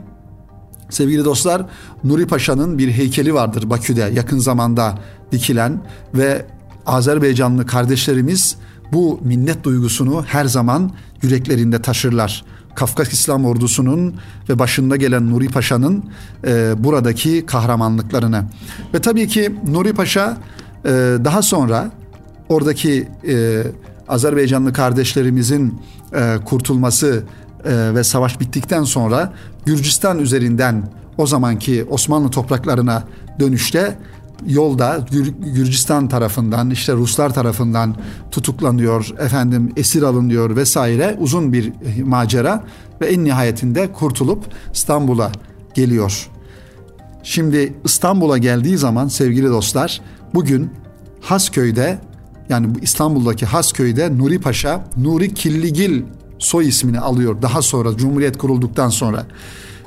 sevgili 0.90 1.24
dostlar 1.24 1.66
Nuri 2.04 2.26
Paşa'nın 2.26 2.78
bir 2.78 2.92
heykeli 2.92 3.34
vardır 3.34 3.70
Bakü'de 3.70 4.10
yakın 4.14 4.38
zamanda 4.38 4.98
dikilen 5.32 5.82
ve 6.14 6.46
Azerbaycanlı 6.86 7.66
kardeşlerimiz 7.66 8.56
bu 8.92 9.20
minnet 9.24 9.64
duygusunu 9.64 10.24
her 10.26 10.44
zaman 10.44 10.90
yüreklerinde 11.22 11.82
taşırlar. 11.82 12.44
Kafkas 12.74 13.12
İslam 13.12 13.44
ordusunun 13.44 14.16
ve 14.48 14.58
başında 14.58 14.96
gelen 14.96 15.30
Nuri 15.30 15.48
Paşa'nın 15.48 16.04
e, 16.46 16.84
buradaki 16.84 17.46
kahramanlıklarını. 17.46 18.44
Ve 18.94 19.00
tabii 19.00 19.28
ki 19.28 19.54
Nuri 19.68 19.92
Paşa 19.92 20.36
e, 20.84 20.88
daha 21.24 21.42
sonra 21.42 21.90
oradaki 22.48 23.08
e, 23.28 23.62
Azerbaycanlı 24.08 24.72
kardeşlerimizin 24.72 25.80
e, 26.14 26.36
kurtulması 26.44 27.24
e, 27.64 27.94
ve 27.94 28.04
savaş 28.04 28.40
bittikten 28.40 28.84
sonra 28.84 29.32
Gürcistan 29.66 30.18
üzerinden 30.18 30.88
o 31.18 31.26
zamanki 31.26 31.84
Osmanlı 31.90 32.30
topraklarına 32.30 33.04
dönüşte 33.40 33.98
yolda 34.46 35.06
Gür, 35.10 35.26
Gürcistan 35.26 36.08
tarafından 36.08 36.70
işte 36.70 36.92
Ruslar 36.92 37.34
tarafından 37.34 37.96
tutuklanıyor, 38.30 39.14
efendim 39.18 39.72
esir 39.76 40.02
alınıyor 40.02 40.56
vesaire 40.56 41.16
uzun 41.20 41.52
bir 41.52 41.72
macera 42.04 42.64
ve 43.00 43.06
en 43.06 43.24
nihayetinde 43.24 43.92
kurtulup 43.92 44.44
İstanbul'a 44.74 45.32
geliyor. 45.74 46.28
Şimdi 47.22 47.72
İstanbul'a 47.84 48.38
geldiği 48.38 48.78
zaman 48.78 49.08
sevgili 49.08 49.48
dostlar 49.48 50.00
bugün 50.34 50.70
Hasköy'de 51.20 51.98
yani 52.48 52.74
bu 52.74 52.78
İstanbul'daki 52.78 53.46
Hasköy'de 53.46 54.18
Nuri 54.18 54.40
Paşa 54.40 54.84
Nuri 54.96 55.34
Killigil 55.34 56.02
soy 56.38 56.68
ismini 56.68 57.00
alıyor 57.00 57.42
daha 57.42 57.62
sonra 57.62 57.96
Cumhuriyet 57.96 58.38
kurulduktan 58.38 58.88
sonra 58.88 59.26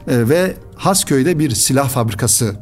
e, 0.07 0.29
ve 0.29 0.55
Hasköy'de 0.75 1.39
bir 1.39 1.51
silah 1.51 1.89
fabrikası 1.89 2.55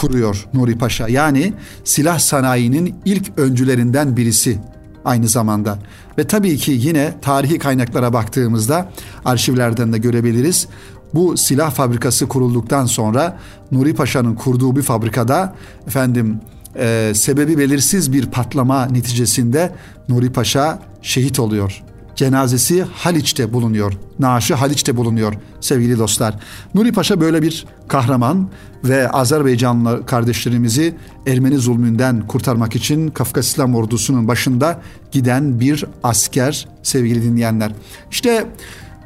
kuruyor 0.00 0.46
Nuri 0.54 0.78
Paşa. 0.78 1.08
Yani 1.08 1.52
silah 1.84 2.18
sanayinin 2.18 2.94
ilk 3.04 3.38
öncülerinden 3.38 4.16
birisi 4.16 4.58
aynı 5.04 5.28
zamanda. 5.28 5.78
Ve 6.18 6.26
tabii 6.26 6.56
ki 6.56 6.72
yine 6.72 7.14
tarihi 7.22 7.58
kaynaklara 7.58 8.12
baktığımızda 8.12 8.92
arşivlerden 9.24 9.92
de 9.92 9.98
görebiliriz. 9.98 10.68
Bu 11.14 11.36
silah 11.36 11.70
fabrikası 11.70 12.28
kurulduktan 12.28 12.86
sonra 12.86 13.38
Nuri 13.72 13.94
Paşa'nın 13.94 14.34
kurduğu 14.34 14.76
bir 14.76 14.82
fabrikada 14.82 15.54
efendim 15.86 16.40
e, 16.76 17.12
sebebi 17.14 17.58
belirsiz 17.58 18.12
bir 18.12 18.26
patlama 18.26 18.86
neticesinde 18.86 19.72
Nuri 20.08 20.32
Paşa 20.32 20.78
şehit 21.02 21.38
oluyor 21.38 21.82
cenazesi 22.18 22.82
Haliç'te 22.82 23.52
bulunuyor. 23.52 23.92
Naaşı 24.18 24.54
Haliç'te 24.54 24.96
bulunuyor 24.96 25.34
sevgili 25.60 25.98
dostlar. 25.98 26.34
Nuri 26.74 26.92
Paşa 26.92 27.20
böyle 27.20 27.42
bir 27.42 27.66
kahraman 27.88 28.48
ve 28.84 29.10
Azerbaycanlı 29.10 30.06
kardeşlerimizi 30.06 30.94
Ermeni 31.26 31.58
zulmünden 31.58 32.26
kurtarmak 32.26 32.76
için 32.76 33.08
Kafkas 33.08 33.46
İslam 33.46 33.74
ordusunun 33.74 34.28
başında 34.28 34.80
giden 35.12 35.60
bir 35.60 35.84
asker 36.02 36.68
sevgili 36.82 37.22
dinleyenler. 37.22 37.72
İşte 38.10 38.46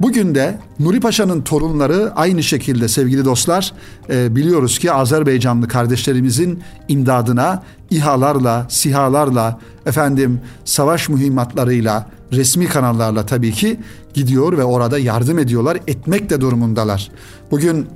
Bugün 0.01 0.35
de 0.35 0.59
Nuri 0.81 1.01
Paşa'nın 1.01 1.43
torunları 1.43 2.13
aynı 2.17 2.43
şekilde 2.43 2.89
sevgili 2.89 3.25
dostlar 3.25 3.73
e, 4.11 4.37
biliyoruz 4.37 4.79
ki 4.79 4.93
Azerbaycanlı 4.93 5.69
kardeşlerimizin 5.69 6.63
imdadına 6.89 7.63
İHA'larla, 7.91 8.67
SİHA'larla, 8.69 9.59
efendim 9.87 10.41
savaş 10.65 11.09
mühimmatlarıyla, 11.09 12.07
resmi 12.33 12.67
kanallarla 12.67 13.27
tabii 13.27 13.53
ki 13.53 13.81
gidiyor 14.15 14.59
ve 14.59 14.65
orada 14.65 14.99
yardım 14.99 15.39
ediyorlar, 15.39 15.79
etmek 15.87 16.31
de 16.31 16.41
durumundalar. 16.41 17.11
Bugün 17.51 17.87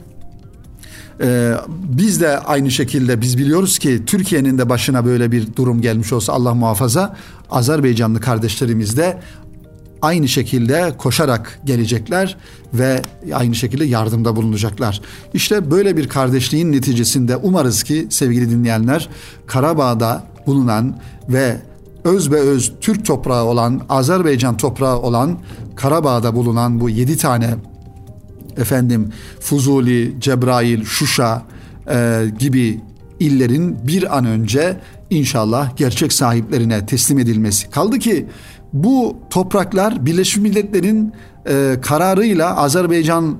ee, 1.20 1.52
biz 1.88 2.20
de 2.20 2.38
aynı 2.38 2.70
şekilde 2.70 3.20
biz 3.20 3.38
biliyoruz 3.38 3.78
ki 3.78 4.02
Türkiye'nin 4.06 4.58
de 4.58 4.68
başına 4.68 5.04
böyle 5.04 5.32
bir 5.32 5.56
durum 5.56 5.80
gelmiş 5.80 6.12
olsa 6.12 6.32
Allah 6.32 6.54
muhafaza 6.54 7.16
Azerbaycanlı 7.50 8.20
kardeşlerimiz 8.20 8.96
de 8.96 9.20
aynı 10.02 10.28
şekilde 10.28 10.92
koşarak 10.98 11.60
gelecekler 11.64 12.36
ve 12.74 13.02
aynı 13.34 13.54
şekilde 13.54 13.84
yardımda 13.84 14.36
bulunacaklar. 14.36 15.00
İşte 15.34 15.70
böyle 15.70 15.96
bir 15.96 16.08
kardeşliğin 16.08 16.72
neticesinde 16.72 17.36
umarız 17.36 17.82
ki 17.82 18.06
sevgili 18.10 18.50
dinleyenler 18.50 19.08
Karabağ'da 19.46 20.24
bulunan 20.46 20.98
ve 21.28 21.56
öz 22.06 22.32
be 22.32 22.36
öz 22.36 22.72
Türk 22.80 23.04
toprağı 23.04 23.44
olan, 23.44 23.80
Azerbaycan 23.88 24.56
toprağı 24.56 24.98
olan 24.98 25.38
Karabağ'da 25.76 26.34
bulunan 26.34 26.80
bu 26.80 26.90
yedi 26.90 27.16
tane 27.16 27.54
efendim 28.56 29.12
Fuzuli, 29.40 30.16
Cebrail, 30.20 30.84
Şuşa 30.84 31.42
e, 31.90 32.24
gibi 32.38 32.80
illerin 33.20 33.78
bir 33.86 34.18
an 34.18 34.24
önce 34.24 34.80
inşallah 35.10 35.76
gerçek 35.76 36.12
sahiplerine 36.12 36.86
teslim 36.86 37.18
edilmesi. 37.18 37.70
Kaldı 37.70 37.98
ki 37.98 38.26
bu 38.72 39.16
topraklar 39.30 40.06
Birleşmiş 40.06 40.42
Milletler'in 40.42 41.12
e, 41.48 41.76
kararıyla 41.82 42.56
Azerbaycan 42.56 43.38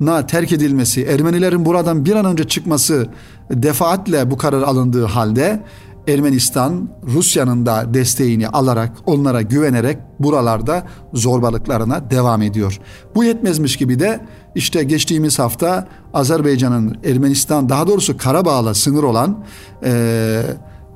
na 0.00 0.26
terk 0.26 0.52
edilmesi, 0.52 1.04
Ermenilerin 1.04 1.64
buradan 1.64 2.04
bir 2.04 2.14
an 2.14 2.24
önce 2.24 2.44
çıkması 2.44 3.06
defaatle 3.50 4.30
bu 4.30 4.36
karar 4.36 4.62
alındığı 4.62 5.04
halde 5.04 5.62
Ermenistan 6.08 6.88
Rusya'nın 7.06 7.66
da 7.66 7.94
desteğini 7.94 8.48
alarak 8.48 8.92
onlara 9.06 9.42
güvenerek 9.42 9.98
buralarda 10.20 10.86
zorbalıklarına 11.12 12.10
devam 12.10 12.42
ediyor. 12.42 12.80
Bu 13.14 13.24
yetmezmiş 13.24 13.76
gibi 13.76 13.98
de 13.98 14.20
işte 14.54 14.82
geçtiğimiz 14.82 15.38
hafta 15.38 15.88
Azerbaycan'ın 16.14 16.96
Ermenistan 17.04 17.68
daha 17.68 17.86
doğrusu 17.86 18.16
Karabağ'la 18.16 18.74
sınır 18.74 19.02
olan 19.02 19.44
e, 19.84 20.42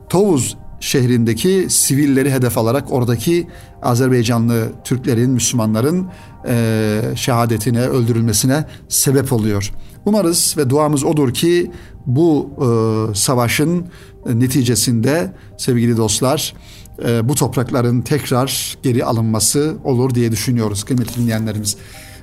Tovuz 0.09 0.57
şehrindeki 0.81 1.67
sivilleri 1.69 2.33
hedef 2.33 2.59
alarak 2.59 2.93
oradaki 2.93 3.47
Azerbaycanlı 3.83 4.73
Türklerin, 4.85 5.31
Müslümanların 5.31 6.07
e, 6.49 7.01
şehadetine, 7.15 7.81
öldürülmesine 7.81 8.65
sebep 8.89 9.33
oluyor. 9.33 9.73
Umarız 10.05 10.55
ve 10.59 10.71
duamız 10.71 11.05
odur 11.05 11.35
ki 11.35 11.71
bu 12.07 12.51
e, 12.59 13.15
savaşın 13.15 13.87
neticesinde 14.27 15.33
sevgili 15.57 15.97
dostlar 15.97 16.55
e, 17.05 17.29
bu 17.29 17.35
toprakların 17.35 18.03
tekrar 18.03 18.79
geri 18.83 19.05
alınması 19.05 19.77
olur 19.85 20.15
diye 20.15 20.33
düşünüyoruz 20.33 20.85
kıymetli 20.85 21.23
dinleyenlerimiz. 21.23 21.77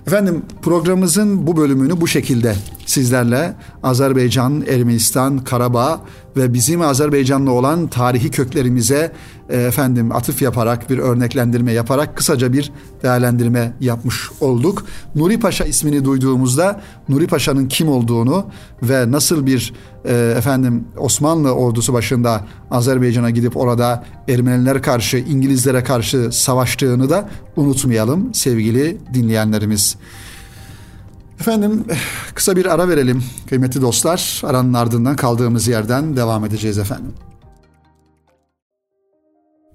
Efendim 0.08 0.46
programımızın 0.62 1.48
bu 1.48 1.58
bölümünü 1.58 2.02
bu 2.02 2.08
şekilde 2.08 2.56
sizlerle 2.88 3.56
Azerbaycan, 3.84 4.64
Ermenistan, 4.68 5.38
Karabağ 5.38 6.02
ve 6.38 6.54
bizim 6.54 6.82
Azerbaycan'la 6.82 7.52
olan 7.52 7.88
tarihi 7.88 8.32
köklerimize 8.32 9.12
e, 9.50 9.58
efendim 9.58 10.12
atıf 10.12 10.42
yaparak 10.42 10.90
bir 10.90 10.98
örneklendirme 10.98 11.72
yaparak 11.72 12.18
kısaca 12.18 12.54
bir 12.54 12.72
değerlendirme 13.04 13.74
yapmış 13.80 14.30
olduk. 14.42 14.86
Nuri 15.16 15.40
Paşa 15.40 15.66
ismini 15.66 16.06
duyduğumuzda 16.06 16.82
Nuri 17.10 17.28
Paşa'nın 17.28 17.68
kim 17.68 17.90
olduğunu 17.90 18.46
ve 18.84 19.12
nasıl 19.12 19.46
bir 19.46 19.74
e, 20.06 20.34
efendim 20.38 20.88
Osmanlı 20.98 21.52
ordusu 21.52 21.94
başında 21.94 22.46
Azerbaycan'a 22.72 23.30
gidip 23.30 23.58
orada 23.58 24.04
Ermeniler 24.28 24.82
karşı 24.82 25.18
İngilizlere 25.18 25.84
karşı 25.84 26.30
savaştığını 26.32 27.10
da 27.10 27.30
unutmayalım 27.56 28.34
sevgili 28.34 28.98
dinleyenlerimiz. 29.14 29.98
Efendim 31.40 31.86
kısa 32.34 32.56
bir 32.56 32.66
ara 32.66 32.90
verelim 32.90 33.24
kıymetli 33.50 33.82
dostlar. 33.82 34.42
Aranın 34.46 34.74
ardından 34.74 35.16
kaldığımız 35.16 35.68
yerden 35.68 36.18
devam 36.18 36.46
edeceğiz 36.46 36.78
efendim. 36.78 37.14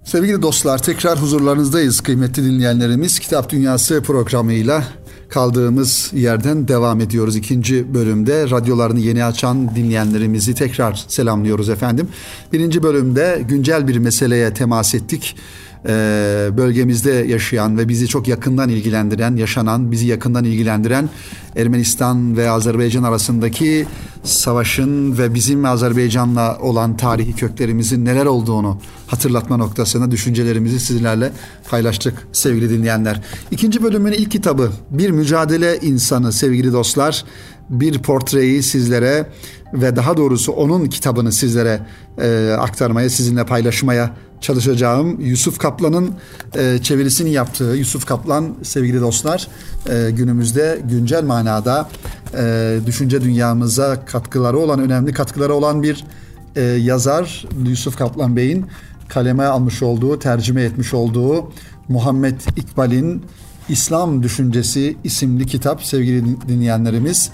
Sevgili 0.05 0.43
dostlar 0.43 0.83
tekrar 0.83 1.23
huzurlarınızdayız 1.23 2.01
kıymetli 2.01 2.45
dinleyenlerimiz. 2.45 3.19
Kitap 3.19 3.51
Dünyası 3.51 4.03
programıyla 4.03 4.85
kaldığımız 5.29 6.11
yerden 6.13 6.69
devam 6.69 7.01
ediyoruz. 7.01 7.37
İkinci 7.37 7.95
bölümde 7.95 8.51
radyolarını 8.51 9.01
yeni 9.01 9.25
açan 9.25 9.75
dinleyenlerimizi 9.75 10.55
tekrar 10.55 11.05
selamlıyoruz 11.09 11.69
efendim. 11.69 12.09
Birinci 12.53 12.83
bölümde 12.83 13.45
güncel 13.49 13.89
bir 13.89 13.97
meseleye 13.97 14.55
temas 14.55 14.95
ettik 14.95 15.37
e, 15.89 16.51
bölgemizde 16.57 17.11
yaşayan 17.11 17.79
ve 17.79 17.89
bizi 17.89 18.09
çok 18.09 18.29
yakından 18.29 18.69
ilgilendiren, 18.69 19.37
yaşanan, 19.37 19.93
bizi 19.93 20.07
yakından 20.07 20.45
ilgilendiren 20.45 21.09
Ermenistan 21.57 22.37
ve 22.37 22.51
Azerbaycan 22.51 23.03
arasındaki 23.03 23.87
savaşın 24.25 25.19
ve 25.19 25.35
bizim 25.35 25.65
Azerbaycan'la 25.65 26.59
olan 26.59 26.97
tarihi 26.97 27.33
köklerimizin 27.33 28.05
neler 28.05 28.27
olduğunu 28.27 28.79
hatırlatma 29.07 29.57
noktasına 29.57 30.11
düşüncelerimizi 30.11 30.81
sizlerle 30.81 31.33
paylaştık 31.71 32.29
sevgili 32.33 32.71
dinleyenler. 32.71 33.21
İkinci 33.51 33.83
bölümün 33.83 34.13
ilk 34.13 34.31
kitabı 34.31 34.71
Bir 34.91 35.11
Mücadele 35.11 35.79
İnsanı 35.83 36.33
sevgili 36.33 36.73
dostlar. 36.73 37.25
Bir 37.71 37.99
portreyi 37.99 38.63
sizlere 38.63 39.27
ve 39.75 39.97
daha 39.97 40.17
doğrusu 40.17 40.53
onun 40.53 40.87
kitabını 40.87 41.33
sizlere 41.33 41.81
e, 42.19 42.57
aktarmaya, 42.59 43.11
sizinle 43.11 43.47
paylaşmaya 43.47 44.11
çalışacağım. 44.43 45.21
Yusuf 45.21 45.59
Kaplan'ın 45.59 46.15
e, 46.55 46.79
çevirisini 46.83 47.33
yaptığı 47.33 47.65
Yusuf 47.77 48.07
Kaplan 48.07 48.55
sevgili 48.63 49.01
dostlar 49.01 49.49
e, 49.91 50.11
günümüzde 50.11 50.83
güncel 50.89 51.25
manada 51.25 51.89
e, 52.39 52.79
düşünce 52.87 53.21
dünyamıza 53.21 54.05
katkıları 54.05 54.59
olan 54.59 54.81
önemli 54.81 55.13
katkıları 55.13 55.55
olan 55.55 55.83
bir 55.83 56.05
e, 56.57 56.61
yazar 56.61 57.47
Yusuf 57.67 57.99
Kaplan 57.99 58.37
Bey'in 58.37 58.67
kaleme 59.09 59.45
almış 59.45 59.83
olduğu, 59.83 60.19
tercüme 60.19 60.63
etmiş 60.63 60.95
olduğu 60.95 61.53
Muhammed 61.89 62.41
İkbal'in 62.57 63.25
İslam 63.69 64.23
Düşüncesi 64.23 64.97
isimli 65.05 65.47
kitap 65.47 65.85
sevgili 65.85 66.49
dinleyenlerimiz 66.49 67.31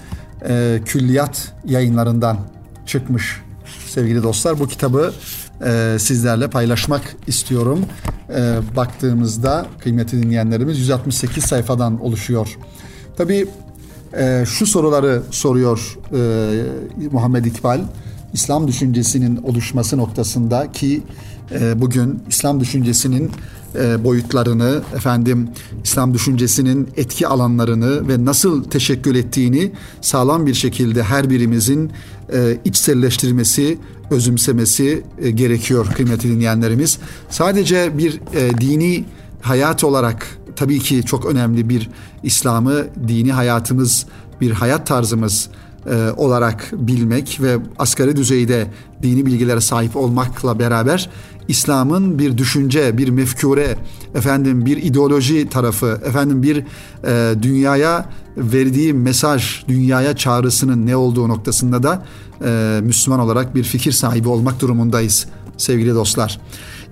e, 0.49 0.81
külliyat 0.85 1.53
yayınlarından 1.65 2.37
çıkmış 2.85 3.41
sevgili 3.87 4.23
dostlar. 4.23 4.59
Bu 4.59 4.67
kitabı 4.67 5.13
e, 5.65 5.99
sizlerle 5.99 6.49
paylaşmak 6.49 7.15
istiyorum. 7.27 7.85
E, 8.29 8.59
baktığımızda 8.75 9.65
kıymetli 9.79 10.23
dinleyenlerimiz 10.23 10.79
168 10.79 11.43
sayfadan 11.43 12.01
oluşuyor. 12.01 12.57
Tabii 13.17 13.47
e, 14.17 14.43
şu 14.47 14.65
soruları 14.65 15.21
soruyor 15.31 15.97
e, 16.13 17.07
Muhammed 17.11 17.45
İkbal. 17.45 17.81
İslam 18.33 18.67
düşüncesinin 18.67 19.37
oluşması 19.37 19.97
noktasında 19.97 20.71
ki 20.71 21.01
e, 21.51 21.81
bugün 21.81 22.23
İslam 22.29 22.59
düşüncesinin 22.59 23.31
boyutlarını, 24.03 24.81
efendim 24.95 25.49
İslam 25.83 26.13
düşüncesinin 26.13 26.89
etki 26.97 27.27
alanlarını 27.27 28.07
ve 28.07 28.25
nasıl 28.25 28.63
teşekkül 28.63 29.15
ettiğini 29.15 29.71
sağlam 30.01 30.45
bir 30.45 30.53
şekilde 30.53 31.03
her 31.03 31.29
birimizin 31.29 31.91
e, 32.33 32.57
içselleştirmesi, 32.65 33.77
özümsemesi 34.11 35.03
e, 35.21 35.31
gerekiyor 35.31 35.87
kıymetli 35.95 36.29
dinleyenlerimiz. 36.29 36.97
Sadece 37.29 37.97
bir 37.97 38.21
e, 38.33 38.61
dini 38.61 39.05
hayat 39.41 39.83
olarak 39.83 40.27
tabii 40.55 40.79
ki 40.79 41.03
çok 41.05 41.25
önemli 41.25 41.69
bir 41.69 41.89
İslam'ı 42.23 42.87
dini 43.07 43.31
hayatımız, 43.33 44.05
bir 44.41 44.51
hayat 44.51 44.87
tarzımız 44.87 45.49
e, 45.91 46.11
olarak 46.17 46.69
bilmek 46.73 47.39
ve 47.41 47.57
asgari 47.79 48.15
düzeyde 48.15 48.67
dini 49.03 49.25
bilgilere 49.25 49.61
sahip 49.61 49.95
olmakla 49.95 50.59
beraber 50.59 51.09
İslam'ın 51.49 52.19
bir 52.19 52.37
düşünce, 52.37 52.97
bir 52.97 53.09
mefkure, 53.09 53.75
efendim 54.15 54.65
bir 54.65 54.77
ideoloji 54.77 55.49
tarafı, 55.49 56.01
efendim 56.05 56.43
bir 56.43 56.63
e, 57.03 57.35
dünyaya 57.41 58.09
verdiği 58.37 58.93
mesaj, 58.93 59.67
dünyaya 59.67 60.15
çağrısının 60.15 60.85
ne 60.85 60.95
olduğu 60.95 61.29
noktasında 61.29 61.83
da 61.83 62.05
e, 62.45 62.79
Müslüman 62.83 63.19
olarak 63.19 63.55
bir 63.55 63.63
fikir 63.63 63.91
sahibi 63.91 64.29
olmak 64.29 64.59
durumundayız 64.59 65.27
sevgili 65.57 65.95
dostlar. 65.95 66.39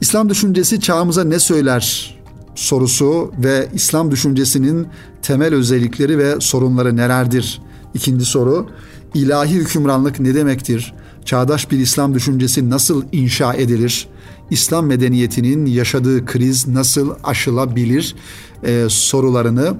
İslam 0.02 0.30
düşüncesi 0.30 0.82
çağımıza 0.82 1.24
ne 1.24 1.39
söyler 1.39 2.15
sorusu 2.56 3.32
ve 3.43 3.67
İslam 3.74 4.12
düşüncesinin 4.12 4.88
temel 5.22 5.54
özellikleri 5.54 6.17
ve 6.17 6.36
sorunları 6.39 6.96
nelerdir? 6.98 7.62
İkinci 7.93 8.26
soru, 8.26 8.70
ilahi 9.13 9.54
hükümranlık 9.54 10.20
ne 10.20 10.36
demektir? 10.36 10.93
Çağdaş 11.26 11.72
bir 11.72 11.80
İslam 11.80 12.13
düşüncesi 12.13 12.70
nasıl 12.70 13.04
inşa 13.12 13.54
edilir? 13.54 14.08
İslam 14.51 14.86
medeniyetinin 14.86 15.65
yaşadığı 15.65 16.25
kriz 16.25 16.67
nasıl 16.67 17.12
aşılabilir 17.23 18.15
e, 18.63 18.86
sorularını 18.89 19.73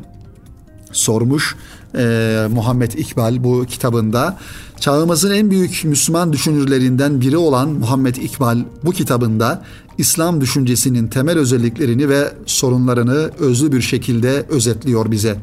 sormuş 0.91 1.56
e, 1.97 2.47
Muhammed 2.51 2.91
İkbal 2.91 3.43
bu 3.43 3.65
kitabında. 3.65 4.38
Çağımızın 4.80 5.32
en 5.32 5.51
büyük 5.51 5.82
Müslüman 5.86 6.34
düşünürlerinden 6.34 7.21
biri 7.21 7.38
olan 7.38 7.69
Muhammed 7.69 8.15
İkbal 8.15 8.60
bu 8.84 8.91
kitabında 8.91 9.63
İslam 9.97 10.41
düşüncesinin 10.41 11.08
temel 11.08 11.38
özelliklerini 11.38 12.10
ve 12.10 12.34
sorunlarını 12.45 13.32
özlü 13.39 13.71
bir 13.71 13.82
şekilde 13.82 14.45
özetliyor 14.49 15.12
bize. 15.12 15.36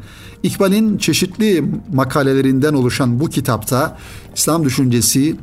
İkbal'in 0.42 0.98
çeşitli 0.98 1.64
makalelerinden 1.92 2.74
oluşan 2.74 3.20
bu 3.20 3.30
kitapta 3.30 3.98
İslam 4.36 4.64
düşüncesi 4.64 5.36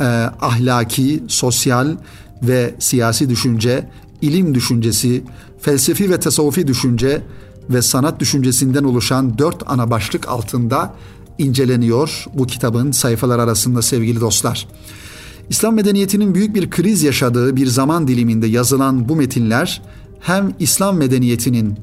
e, 0.00 0.04
ahlaki, 0.40 1.22
sosyal 1.28 1.96
ve 2.42 2.74
siyasi 2.78 3.30
düşünce, 3.30 3.88
ilim 4.22 4.54
düşüncesi, 4.54 5.22
felsefi 5.60 6.10
ve 6.10 6.20
tasavvufi 6.20 6.66
düşünce 6.66 7.22
ve 7.70 7.82
sanat 7.82 8.20
düşüncesinden 8.20 8.84
oluşan 8.84 9.38
dört 9.38 9.62
ana 9.66 9.90
başlık 9.90 10.28
altında 10.28 10.94
inceleniyor 11.38 12.24
bu 12.34 12.46
kitabın 12.46 12.90
sayfalar 12.90 13.38
arasında 13.38 13.82
sevgili 13.82 14.20
dostlar. 14.20 14.68
İslam 15.48 15.74
medeniyetinin 15.74 16.34
büyük 16.34 16.54
bir 16.54 16.70
kriz 16.70 17.02
yaşadığı 17.02 17.56
bir 17.56 17.66
zaman 17.66 18.08
diliminde 18.08 18.46
yazılan 18.46 19.08
bu 19.08 19.16
metinler 19.16 19.82
hem 20.20 20.54
İslam 20.58 20.96
medeniyetinin 20.96 21.76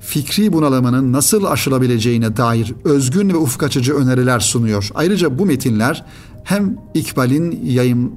fikri 0.00 0.52
bunalımının 0.52 1.12
nasıl 1.12 1.44
aşılabileceğine 1.44 2.36
dair 2.36 2.74
özgün 2.84 3.28
ve 3.28 3.36
ufuk 3.36 3.62
açıcı 3.62 3.94
öneriler 3.94 4.40
sunuyor. 4.40 4.88
Ayrıca 4.94 5.38
bu 5.38 5.46
metinler 5.46 6.04
hem 6.44 6.76
İkbal'in 6.94 7.60
yayın 7.64 8.12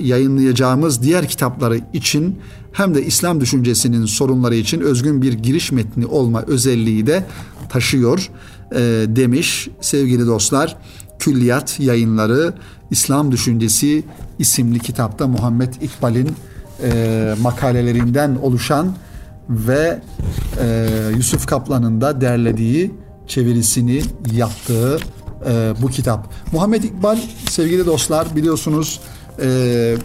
yayınlayacağımız 0.00 1.02
diğer 1.02 1.28
kitapları 1.28 1.80
için 1.92 2.38
hem 2.72 2.94
de 2.94 3.06
İslam 3.06 3.40
düşüncesinin 3.40 4.06
sorunları 4.06 4.54
için 4.54 4.80
özgün 4.80 5.22
bir 5.22 5.32
giriş 5.32 5.72
metni 5.72 6.06
olma 6.06 6.42
özelliği 6.42 7.06
de 7.06 7.24
taşıyor. 7.68 8.30
e, 8.72 8.78
demiş 9.08 9.68
sevgili 9.80 10.26
dostlar. 10.26 10.76
Külliyat 11.18 11.80
yayınları 11.80 12.54
İslam 12.90 13.32
Düşüncesi 13.32 14.04
isimli 14.38 14.78
kitapta 14.78 15.26
Muhammed 15.26 15.74
İkbal'in 15.74 16.28
e, 16.82 17.34
makalelerinden 17.42 18.38
oluşan 18.42 18.94
ve 19.48 20.00
e, 20.60 20.88
Yusuf 21.16 21.46
Kaplan'ın 21.46 22.00
da 22.00 22.20
derlediği 22.20 22.94
çevirisini 23.26 24.02
yaptığı 24.32 24.98
e, 25.46 25.74
bu 25.82 25.88
kitap. 25.88 26.32
Muhammed 26.52 26.82
İkbal 26.82 27.18
sevgili 27.50 27.86
dostlar 27.86 28.36
biliyorsunuz 28.36 29.00
e, 29.40 29.96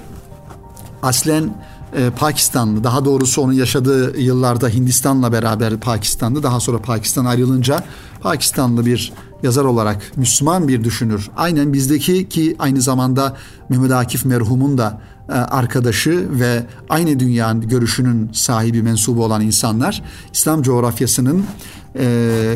aslen 1.02 1.54
e, 1.96 2.10
Pakistanlı 2.10 2.84
daha 2.84 3.06
doğrusu 3.06 3.42
onun 3.42 3.54
yaşadığı 3.54 4.20
yıllarda 4.20 4.70
Hindistan'la 4.70 5.32
beraber 5.32 5.78
Pakistanlı 5.78 6.44
daha 6.44 6.60
sonra 6.60 6.82
Pakistan 6.82 7.26
ayrılınca 7.26 7.84
Pakistanlı 8.22 8.86
bir 8.86 9.14
yazar 9.44 9.66
olarak 9.66 10.18
Müslüman 10.18 10.68
bir 10.68 10.84
düşünür. 10.84 11.30
Aynen 11.38 11.74
bizdeki 11.74 12.30
ki 12.30 12.56
aynı 12.60 12.82
zamanda 12.82 13.38
Mehmet 13.70 13.92
Akif 13.92 14.26
merhumun 14.26 14.78
da 14.78 15.02
e, 15.30 15.32
arkadaşı 15.32 16.28
ve 16.40 16.66
aynı 16.90 17.20
dünyanın 17.20 17.68
görüşünün 17.68 18.30
sahibi 18.34 18.82
mensubu 18.82 19.26
olan 19.26 19.42
insanlar 19.42 20.04
İslam 20.34 20.62
coğrafyasının 20.62 21.46
e, 22.00 22.56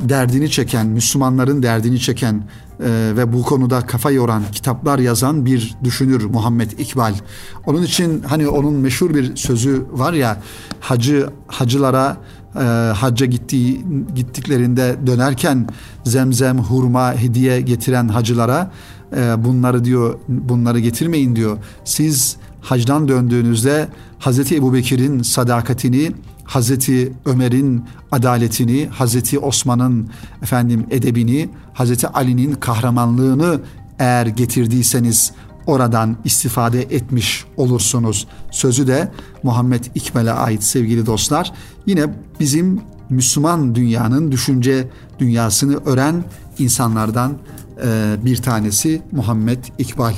derdini 0.00 0.50
çeken, 0.50 0.86
Müslümanların 0.86 1.62
derdini 1.62 2.00
çeken 2.00 2.34
e, 2.80 3.12
ve 3.16 3.32
bu 3.32 3.42
konuda 3.42 3.80
kafa 3.80 4.10
yoran 4.10 4.42
kitaplar 4.52 4.98
yazan 4.98 5.46
bir 5.46 5.74
düşünür 5.84 6.24
Muhammed 6.24 6.70
İkbal. 6.70 7.14
Onun 7.66 7.82
için 7.82 8.22
hani 8.22 8.48
onun 8.48 8.74
meşhur 8.74 9.14
bir 9.14 9.36
sözü 9.36 9.86
var 9.92 10.12
ya 10.12 10.42
hacı 10.80 11.28
hacılara 11.46 12.16
e, 12.56 12.60
hacca 12.94 13.26
gittiği 13.26 13.84
gittiklerinde 14.14 14.96
dönerken 15.06 15.68
zemzem 16.04 16.58
hurma 16.58 17.14
hediye 17.14 17.60
getiren 17.60 18.08
hacılara 18.08 18.70
e, 19.16 19.44
bunları 19.44 19.84
diyor 19.84 20.18
bunları 20.28 20.78
getirmeyin 20.80 21.36
diyor. 21.36 21.58
Siz 21.84 22.36
hacdan 22.60 23.08
döndüğünüzde 23.08 23.88
Hazreti 24.18 24.56
Ebubekir'in 24.56 25.22
sadakatini 25.22 26.12
Hazreti 26.46 27.12
Ömer'in 27.24 27.84
adaletini, 28.12 28.86
Hazreti 28.86 29.38
Osman'ın 29.38 30.10
efendim 30.42 30.86
edebini, 30.90 31.48
Hazreti 31.74 32.08
Ali'nin 32.08 32.52
kahramanlığını 32.52 33.60
eğer 33.98 34.26
getirdiyseniz 34.26 35.32
oradan 35.66 36.16
istifade 36.24 36.82
etmiş 36.82 37.44
olursunuz. 37.56 38.28
Sözü 38.50 38.86
de 38.86 39.12
Muhammed 39.42 39.84
İkmel'e 39.94 40.32
ait 40.32 40.62
sevgili 40.64 41.06
dostlar. 41.06 41.52
Yine 41.86 42.06
bizim 42.40 42.80
Müslüman 43.10 43.74
dünyanın 43.74 44.32
düşünce 44.32 44.88
dünyasını 45.18 45.76
öğren 45.84 46.24
insanlardan 46.58 47.38
bir 48.24 48.36
tanesi 48.36 49.02
Muhammed 49.12 49.64
İkbal. 49.78 50.14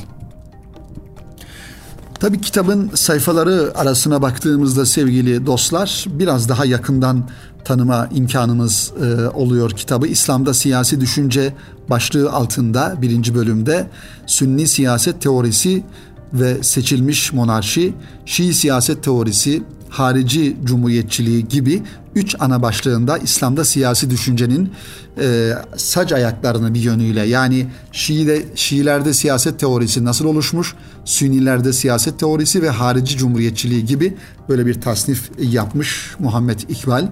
Tabi 2.21 2.41
kitabın 2.41 2.91
sayfaları 2.95 3.73
arasına 3.75 4.23
baktığımızda 4.23 4.87
sevgili 4.87 5.47
dostlar 5.47 6.05
biraz 6.09 6.49
daha 6.49 6.65
yakından 6.65 7.29
tanıma 7.65 8.09
imkanımız 8.15 8.93
e, 9.03 9.29
oluyor 9.29 9.71
kitabı. 9.71 10.07
İslam'da 10.07 10.55
siyasi 10.55 11.01
düşünce 11.01 11.55
başlığı 11.91 12.33
altında 12.33 12.95
birinci 13.03 13.35
bölümde 13.35 13.87
Sünni 14.27 14.69
siyaset 14.69 15.23
teorisi 15.23 15.85
ve 16.33 16.63
seçilmiş 16.63 17.33
monarşi, 17.33 17.95
Şii 18.27 18.55
siyaset 18.55 19.03
teorisi, 19.03 19.63
harici 19.89 20.57
cumhuriyetçiliği 20.65 21.49
gibi 21.49 21.83
üç 22.19 22.37
ana 22.39 22.63
başlığında 22.63 23.19
İslam'da 23.19 23.65
siyasi 23.65 24.11
düşüncenin 24.11 24.73
e, 25.21 25.53
sac 25.77 26.13
ayaklarını 26.13 26.75
bir 26.75 26.81
yönüyle 26.81 27.23
yani 27.27 27.67
Şii'de, 27.93 28.45
Şiilerde 28.55 29.15
siyaset 29.15 29.61
teorisi 29.61 30.05
nasıl 30.05 30.25
oluşmuş, 30.25 30.75
Sünnilerde 31.05 31.73
siyaset 31.73 32.19
teorisi 32.19 32.63
ve 32.63 32.71
harici 32.71 33.17
cumhuriyetçiliği 33.17 33.85
gibi 33.85 34.17
böyle 34.49 34.67
bir 34.67 34.81
tasnif 34.81 35.31
yapmış 35.39 36.15
Muhammed 36.19 36.61
İkbal. 36.61 37.09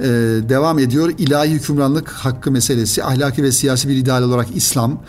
E, 0.00 0.04
devam 0.48 0.78
ediyor. 0.78 1.14
İlahi 1.18 1.50
hükümranlık 1.50 2.08
hakkı 2.08 2.50
meselesi, 2.50 3.04
ahlaki 3.04 3.42
ve 3.42 3.52
siyasi 3.52 3.88
bir 3.88 3.96
ideal 3.96 4.22
olarak 4.22 4.46
İslam, 4.54 5.02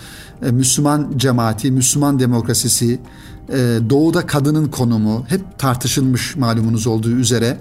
e, 0.46 0.52
Müslüman 0.52 1.14
cemaati, 1.18 1.72
Müslüman 1.72 2.20
demokrasisi, 2.20 3.00
e, 3.50 3.80
doğuda 3.90 4.26
kadının 4.26 4.68
konumu 4.68 5.26
hep 5.28 5.42
tartışılmış 5.58 6.36
malumunuz 6.36 6.88
olduğu 6.88 7.12
üzere 7.12 7.58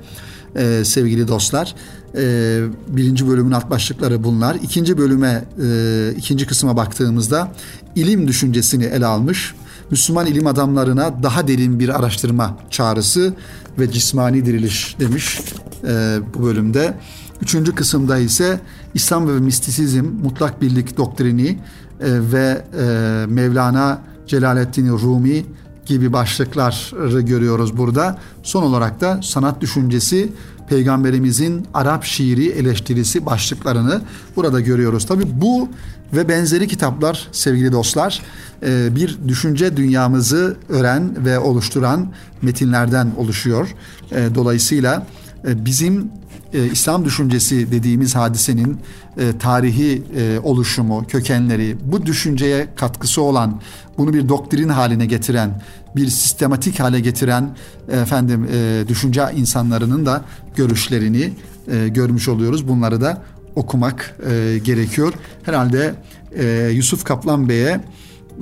e, 0.56 0.84
sevgili 0.84 1.28
dostlar. 1.28 1.74
E, 2.16 2.60
birinci 2.88 3.28
bölümün 3.28 3.52
alt 3.52 3.70
başlıkları 3.70 4.24
bunlar. 4.24 4.54
İkinci 4.54 4.98
bölüme, 4.98 5.44
e, 5.62 6.12
ikinci 6.16 6.46
kısma 6.46 6.76
baktığımızda 6.76 7.52
ilim 7.94 8.28
düşüncesini 8.28 8.84
ele 8.84 9.06
almış. 9.06 9.54
Müslüman 9.90 10.26
ilim 10.26 10.46
adamlarına 10.46 11.22
daha 11.22 11.48
derin 11.48 11.80
bir 11.80 11.98
araştırma 11.98 12.56
çağrısı 12.70 13.34
ve 13.78 13.92
cismani 13.92 14.46
diriliş 14.46 14.96
demiş 15.00 15.40
e, 15.88 16.18
bu 16.34 16.42
bölümde. 16.42 16.94
Üçüncü 17.42 17.74
kısımda 17.74 18.18
ise 18.18 18.60
İslam 18.94 19.28
ve 19.28 19.40
mistisizm, 19.40 20.04
mutlak 20.22 20.62
birlik 20.62 20.96
doktrini 20.96 21.48
e, 21.48 21.58
ve 22.32 22.64
e, 22.78 22.84
Mevlana 23.26 24.02
Celaleddin 24.26 24.88
Rumi 24.88 25.44
gibi 25.88 26.12
başlıkları 26.12 27.20
görüyoruz 27.20 27.76
burada. 27.76 28.18
Son 28.42 28.62
olarak 28.62 29.00
da 29.00 29.20
sanat 29.22 29.60
düşüncesi 29.60 30.32
peygamberimizin 30.68 31.66
Arap 31.74 32.04
şiiri 32.04 32.48
eleştirisi 32.48 33.26
başlıklarını 33.26 34.02
burada 34.36 34.60
görüyoruz. 34.60 35.06
Tabi 35.06 35.24
bu 35.40 35.68
ve 36.12 36.28
benzeri 36.28 36.68
kitaplar 36.68 37.28
sevgili 37.32 37.72
dostlar 37.72 38.22
e, 38.62 38.96
bir 38.96 39.18
düşünce 39.28 39.76
dünyamızı 39.76 40.56
öğren 40.68 41.24
ve 41.24 41.38
oluşturan 41.38 42.12
metinlerden 42.42 43.12
oluşuyor. 43.16 43.74
E, 44.12 44.34
e, 45.46 45.64
bizim 45.64 46.10
İslam 46.72 47.04
düşüncesi 47.04 47.72
dediğimiz 47.72 48.14
hadisenin 48.16 48.80
tarihi 49.38 50.02
oluşumu, 50.42 51.04
kökenleri, 51.08 51.76
bu 51.84 52.06
düşünceye 52.06 52.68
katkısı 52.76 53.22
olan, 53.22 53.60
bunu 53.98 54.14
bir 54.14 54.28
doktrin 54.28 54.68
haline 54.68 55.06
getiren, 55.06 55.62
bir 55.96 56.08
sistematik 56.08 56.80
hale 56.80 57.00
getiren 57.00 57.56
efendim 57.88 58.48
düşünce 58.88 59.22
insanlarının 59.36 60.06
da 60.06 60.24
görüşlerini 60.56 61.32
görmüş 61.88 62.28
oluyoruz. 62.28 62.68
Bunları 62.68 63.00
da 63.00 63.22
okumak 63.54 64.16
gerekiyor. 64.64 65.12
Herhalde 65.42 65.94
Yusuf 66.72 67.04
Kaplan 67.04 67.48
Bey'e 67.48 67.80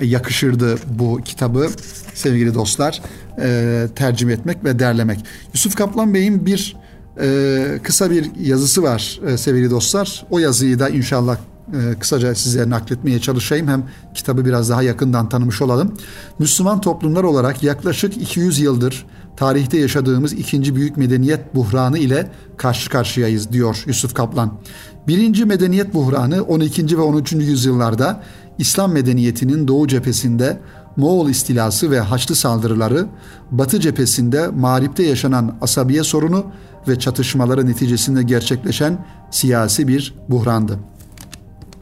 yakışırdı 0.02 0.78
bu 0.86 1.20
kitabı 1.24 1.70
sevgili 2.14 2.54
dostlar 2.54 3.02
e, 3.40 3.86
tercüme 3.96 4.32
etmek 4.32 4.64
ve 4.64 4.78
derlemek. 4.78 5.24
Yusuf 5.54 5.74
Kaplan 5.76 6.14
Bey'in 6.14 6.46
bir 6.46 6.76
e, 7.20 7.80
kısa 7.82 8.10
bir 8.10 8.30
yazısı 8.40 8.82
var 8.82 9.20
e, 9.26 9.36
sevgili 9.36 9.70
dostlar. 9.70 10.26
O 10.30 10.38
yazıyı 10.38 10.78
da 10.78 10.88
inşallah 10.88 11.36
e, 11.72 11.98
kısaca 11.98 12.34
size 12.34 12.70
nakletmeye 12.70 13.20
çalışayım. 13.20 13.68
Hem 13.68 13.84
kitabı 14.14 14.44
biraz 14.44 14.70
daha 14.70 14.82
yakından 14.82 15.28
tanımış 15.28 15.62
olalım. 15.62 15.94
Müslüman 16.38 16.80
toplumlar 16.80 17.24
olarak 17.24 17.62
yaklaşık 17.62 18.16
200 18.16 18.60
yıldır 18.60 19.06
tarihte 19.36 19.78
yaşadığımız 19.78 20.32
ikinci 20.32 20.76
büyük 20.76 20.96
medeniyet 20.96 21.54
buhranı 21.54 21.98
ile 21.98 22.30
karşı 22.56 22.90
karşıyayız 22.90 23.52
diyor 23.52 23.84
Yusuf 23.86 24.14
Kaplan. 24.14 24.52
Birinci 25.08 25.44
medeniyet 25.44 25.94
buhranı 25.94 26.42
12. 26.42 26.98
ve 26.98 27.02
13. 27.02 27.32
yüzyıllarda 27.32 28.22
İslam 28.58 28.92
medeniyetinin 28.92 29.68
Doğu 29.68 29.88
cephesinde 29.88 30.60
Moğol 30.96 31.28
istilası 31.28 31.90
ve 31.90 32.00
Haçlı 32.00 32.34
saldırıları, 32.34 33.06
Batı 33.50 33.80
cephesinde 33.80 34.48
mağripte 34.48 35.02
yaşanan 35.02 35.56
asabiye 35.60 36.04
sorunu 36.04 36.46
ve 36.88 36.98
çatışmaları 36.98 37.66
neticesinde 37.66 38.22
gerçekleşen 38.22 39.06
siyasi 39.30 39.88
bir 39.88 40.14
buhrandı. 40.28 40.78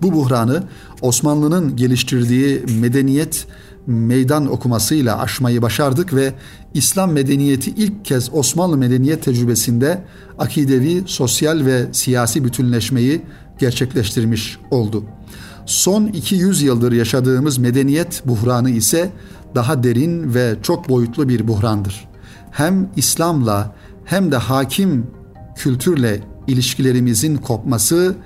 Bu 0.02 0.12
buhranı 0.12 0.62
Osmanlı'nın 1.02 1.76
geliştirdiği 1.76 2.64
medeniyet 2.80 3.46
meydan 3.86 4.52
okumasıyla 4.52 5.18
aşmayı 5.18 5.62
başardık 5.62 6.14
ve 6.14 6.32
İslam 6.74 7.12
medeniyeti 7.12 7.70
ilk 7.70 8.04
kez 8.04 8.34
Osmanlı 8.34 8.76
medeniyet 8.76 9.22
tecrübesinde 9.22 10.04
akidevi, 10.38 11.02
sosyal 11.06 11.64
ve 11.64 11.86
siyasi 11.92 12.44
bütünleşmeyi 12.44 13.22
gerçekleştirmiş 13.58 14.58
oldu. 14.70 15.04
Son 15.66 16.06
200 16.06 16.62
yıldır 16.62 16.92
yaşadığımız 16.92 17.58
medeniyet 17.58 18.22
buhranı 18.26 18.70
ise 18.70 19.10
daha 19.54 19.82
derin 19.82 20.34
ve 20.34 20.54
çok 20.62 20.88
boyutlu 20.88 21.28
bir 21.28 21.48
buhrandır. 21.48 22.08
Hem 22.50 22.88
İslam'la 22.96 23.74
hem 24.04 24.32
de 24.32 24.36
hakim 24.36 25.06
kültürle 25.56 26.20
ilişkilerimizin 26.46 27.36
kopması 27.36 28.16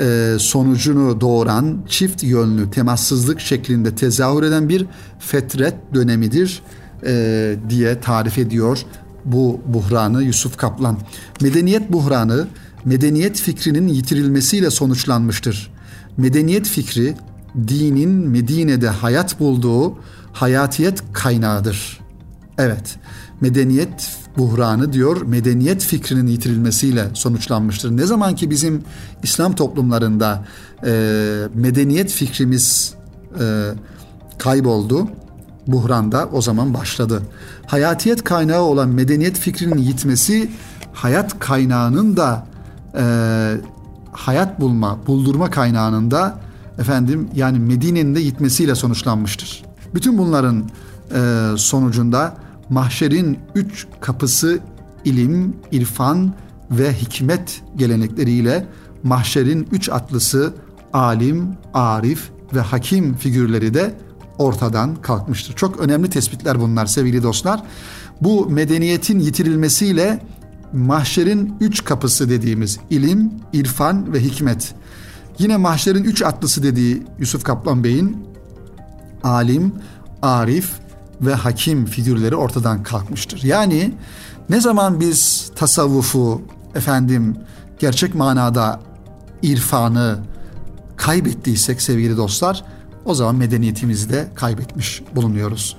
e, 0.00 0.36
sonucunu 0.38 1.20
doğuran 1.20 1.84
çift 1.88 2.22
yönlü 2.22 2.70
temassızlık 2.70 3.40
şeklinde 3.40 3.94
tezahür 3.94 4.42
eden 4.42 4.68
bir 4.68 4.86
fetret 5.18 5.74
dönemidir 5.94 6.62
e, 7.06 7.56
diye 7.68 8.00
tarif 8.00 8.38
ediyor 8.38 8.78
bu 9.24 9.60
buhranı 9.66 10.22
Yusuf 10.22 10.56
Kaplan. 10.56 10.98
Medeniyet 11.40 11.92
buhranı 11.92 12.46
medeniyet 12.84 13.40
fikrinin 13.40 13.88
yitirilmesiyle 13.88 14.70
sonuçlanmıştır 14.70 15.78
medeniyet 16.18 16.66
fikri 16.66 17.14
dinin 17.68 18.10
Medine'de 18.10 18.88
hayat 18.88 19.40
bulduğu 19.40 19.98
hayatiyet 20.32 21.02
kaynağıdır. 21.12 22.00
Evet, 22.58 22.96
medeniyet 23.40 24.18
buhranı 24.38 24.92
diyor 24.92 25.22
medeniyet 25.22 25.82
fikrinin 25.82 26.26
yitirilmesiyle 26.26 27.08
sonuçlanmıştır. 27.14 27.96
Ne 27.96 28.06
zaman 28.06 28.34
ki 28.34 28.50
bizim 28.50 28.82
İslam 29.22 29.54
toplumlarında 29.54 30.44
e, 30.86 30.92
medeniyet 31.54 32.10
fikrimiz 32.10 32.94
e, 33.40 33.70
kayboldu, 34.38 35.08
buhranda 35.66 36.28
o 36.32 36.42
zaman 36.42 36.74
başladı. 36.74 37.22
Hayatiyet 37.66 38.24
kaynağı 38.24 38.62
olan 38.62 38.88
medeniyet 38.88 39.38
fikrinin 39.38 39.78
yitmesi 39.78 40.50
hayat 40.92 41.38
kaynağının 41.38 42.16
da 42.16 42.46
e, 42.98 43.04
hayat 44.12 44.60
bulma, 44.60 44.98
buldurma 45.06 45.50
kaynağının 45.50 46.10
da 46.10 46.38
efendim 46.78 47.28
yani 47.34 47.58
Medine'nin 47.58 48.14
de 48.14 48.20
yitmesiyle 48.20 48.74
sonuçlanmıştır. 48.74 49.64
Bütün 49.94 50.18
bunların 50.18 50.64
e, 51.14 51.50
sonucunda 51.56 52.36
mahşerin 52.70 53.38
üç 53.54 53.86
kapısı 54.00 54.60
ilim, 55.04 55.56
irfan 55.72 56.34
ve 56.70 56.94
hikmet 56.94 57.62
gelenekleriyle 57.76 58.66
mahşerin 59.02 59.68
üç 59.72 59.88
atlısı 59.88 60.54
alim, 60.92 61.48
arif 61.74 62.30
ve 62.54 62.60
hakim 62.60 63.16
figürleri 63.16 63.74
de 63.74 63.94
ortadan 64.38 64.94
kalkmıştır. 64.96 65.54
Çok 65.54 65.80
önemli 65.80 66.10
tespitler 66.10 66.60
bunlar 66.60 66.86
sevgili 66.86 67.22
dostlar. 67.22 67.62
Bu 68.20 68.50
medeniyetin 68.50 69.18
yitirilmesiyle 69.18 70.20
mahşerin 70.72 71.54
üç 71.60 71.84
kapısı 71.84 72.30
dediğimiz 72.30 72.78
ilim, 72.90 73.30
irfan 73.52 74.12
ve 74.12 74.20
hikmet. 74.20 74.74
Yine 75.38 75.56
mahşerin 75.56 76.04
üç 76.04 76.22
atlısı 76.22 76.62
dediği 76.62 77.02
Yusuf 77.18 77.44
Kaplan 77.44 77.84
Bey'in 77.84 78.16
alim, 79.22 79.72
arif 80.22 80.70
ve 81.20 81.34
hakim 81.34 81.86
figürleri 81.86 82.36
ortadan 82.36 82.82
kalkmıştır. 82.82 83.42
Yani 83.42 83.94
ne 84.50 84.60
zaman 84.60 85.00
biz 85.00 85.50
tasavvufu 85.56 86.42
efendim 86.74 87.36
gerçek 87.78 88.14
manada 88.14 88.80
irfanı 89.42 90.18
kaybettiysek 90.96 91.82
sevgili 91.82 92.16
dostlar 92.16 92.64
o 93.04 93.14
zaman 93.14 93.36
medeniyetimizi 93.36 94.10
de 94.10 94.28
kaybetmiş 94.34 95.02
bulunuyoruz. 95.14 95.76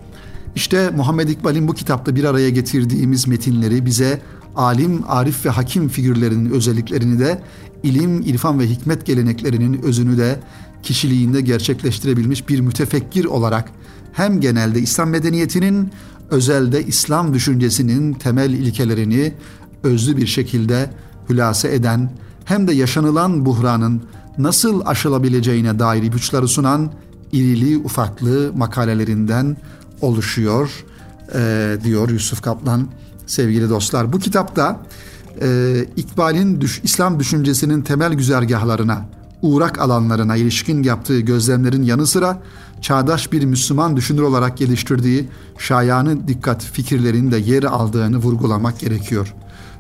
İşte 0.56 0.90
Muhammed 0.90 1.30
İkbal'in 1.30 1.68
bu 1.68 1.74
kitapta 1.74 2.16
bir 2.16 2.24
araya 2.24 2.50
getirdiğimiz 2.50 3.28
metinleri 3.28 3.86
bize 3.86 4.22
alim, 4.56 5.04
arif 5.08 5.46
ve 5.46 5.50
hakim 5.50 5.90
figürlerinin 5.90 6.50
özelliklerini 6.50 7.20
de 7.20 7.42
ilim, 7.84 8.22
irfan 8.22 8.60
ve 8.60 8.68
hikmet 8.68 9.06
geleneklerinin 9.06 9.82
özünü 9.82 10.18
de 10.18 10.40
kişiliğinde 10.84 11.42
gerçekleştirebilmiş 11.42 12.50
bir 12.50 12.60
mütefekkir 12.60 13.26
olarak 13.26 13.72
hem 14.14 14.42
genelde 14.42 14.80
İslam 14.80 15.10
medeniyetinin 15.10 15.92
özelde 16.30 16.86
İslam 16.86 17.34
düşüncesinin 17.34 18.14
temel 18.14 18.50
ilkelerini 18.50 19.34
özlü 19.84 20.18
bir 20.18 20.28
şekilde 20.28 20.90
hülase 21.30 21.74
eden 21.76 22.12
hem 22.46 22.68
de 22.68 22.74
yaşanılan 22.74 23.46
buhranın 23.46 24.02
nasıl 24.38 24.82
aşılabileceğine 24.86 25.80
dair 25.80 26.04
ipuçları 26.04 26.48
sunan 26.48 26.92
irili 27.32 27.78
ufaklı 27.78 28.52
makalelerinden 28.56 29.58
oluşuyor 30.02 30.86
e, 31.36 31.78
diyor 31.84 32.10
Yusuf 32.10 32.42
Kaplan 32.42 32.88
sevgili 33.28 33.70
dostlar. 33.70 34.14
Bu 34.14 34.20
kitapta 34.20 34.80
e, 35.42 35.86
İkbal'in 35.96 36.62
düş, 36.62 36.82
İslam 36.84 37.20
düşüncesinin 37.20 37.82
temel 37.82 38.14
güzergahlarına, 38.14 39.06
uğrak 39.42 39.80
alanlarına 39.80 40.36
ilişkin 40.36 40.84
yaptığı 40.84 41.20
gözlemlerin 41.20 41.84
yanı 41.84 42.08
sıra 42.08 42.42
çağdaş 42.82 43.32
bir 43.32 43.46
Müslüman 43.46 43.98
düşünür 43.98 44.22
olarak 44.22 44.58
geliştirdiği 44.58 45.28
şayanı 45.58 46.28
dikkat 46.28 46.64
fikirlerinin 46.64 47.32
de 47.32 47.38
yer 47.38 47.64
aldığını 47.64 48.18
vurgulamak 48.18 48.80
gerekiyor. 48.80 49.34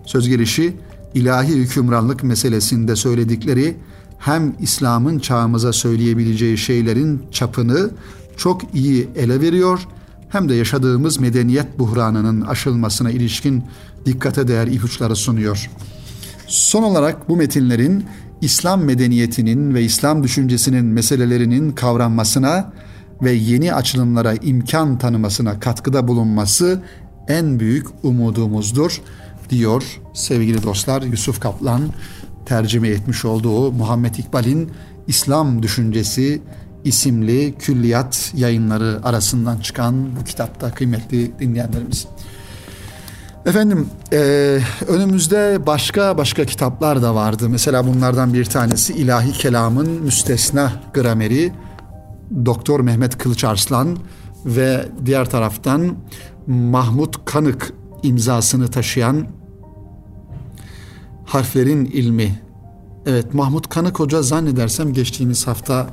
Söz 0.05 0.27
gelişi 0.29 0.77
ilahi 1.13 1.55
hükümranlık 1.55 2.23
meselesinde 2.23 2.95
söyledikleri 2.95 3.77
hem 4.19 4.55
İslam'ın 4.59 5.19
çağımıza 5.19 5.73
söyleyebileceği 5.73 6.57
şeylerin 6.57 7.23
çapını 7.31 7.89
çok 8.37 8.75
iyi 8.75 9.09
ele 9.15 9.41
veriyor 9.41 9.87
hem 10.29 10.49
de 10.49 10.53
yaşadığımız 10.53 11.19
medeniyet 11.19 11.79
buhranının 11.79 12.41
aşılmasına 12.41 13.11
ilişkin 13.11 13.63
dikkate 14.05 14.47
değer 14.47 14.67
ipuçları 14.67 15.15
sunuyor. 15.15 15.69
Son 16.47 16.83
olarak 16.83 17.29
bu 17.29 17.37
metinlerin 17.37 18.05
İslam 18.41 18.83
medeniyetinin 18.83 19.73
ve 19.73 19.83
İslam 19.83 20.23
düşüncesinin 20.23 20.85
meselelerinin 20.85 21.71
kavranmasına 21.71 22.73
ve 23.21 23.31
yeni 23.31 23.73
açılımlara 23.73 24.33
imkan 24.33 24.97
tanımasına 24.97 25.59
katkıda 25.59 26.07
bulunması 26.07 26.81
en 27.27 27.59
büyük 27.59 27.87
umudumuzdur 28.03 29.01
diyor 29.49 29.99
sevgili 30.13 30.63
dostlar 30.63 31.01
Yusuf 31.01 31.39
Kaplan 31.39 31.81
tercüme 32.45 32.87
etmiş 32.87 33.25
olduğu 33.25 33.71
Muhammed 33.71 34.15
İkbal'in 34.15 34.71
İslam 35.07 35.63
Düşüncesi 35.63 36.41
isimli 36.83 37.55
külliyat 37.59 38.31
yayınları 38.35 38.99
arasından 39.03 39.57
çıkan 39.57 40.15
bu 40.15 40.23
kitapta 40.23 40.71
kıymetli 40.71 41.39
dinleyenlerimiz. 41.39 42.07
Efendim 43.45 43.87
e, 44.13 44.17
önümüzde 44.87 45.59
başka 45.65 46.17
başka 46.17 46.45
kitaplar 46.45 47.01
da 47.01 47.15
vardı. 47.15 47.49
Mesela 47.49 47.87
bunlardan 47.87 48.33
bir 48.33 48.45
tanesi 48.45 48.93
İlahi 48.93 49.31
Kelam'ın 49.31 49.89
Müstesna 49.89 50.73
Grameri 50.93 51.51
Doktor 52.45 52.79
Mehmet 52.79 53.17
Kılıç 53.17 53.43
Arslan 53.43 53.97
ve 54.45 54.85
diğer 55.05 55.29
taraftan 55.29 55.95
Mahmut 56.47 57.25
Kanık 57.25 57.73
imzasını 58.03 58.67
taşıyan 58.67 59.27
harflerin 61.25 61.85
ilmi. 61.85 62.41
Evet 63.05 63.33
Mahmut 63.33 63.69
Kanık 63.69 63.99
Hoca 63.99 64.21
zannedersem 64.21 64.93
geçtiğimiz 64.93 65.47
hafta 65.47 65.87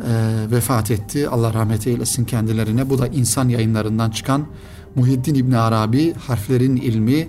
e, 0.00 0.12
vefat 0.50 0.90
etti. 0.90 1.28
Allah 1.28 1.54
rahmet 1.54 1.86
eylesin 1.86 2.24
kendilerine. 2.24 2.90
Bu 2.90 2.98
da 2.98 3.06
insan 3.06 3.48
yayınlarından 3.48 4.10
çıkan 4.10 4.46
Muhiddin 4.94 5.34
İbn 5.34 5.52
Arabi 5.52 6.14
harflerin 6.14 6.76
ilmi 6.76 7.28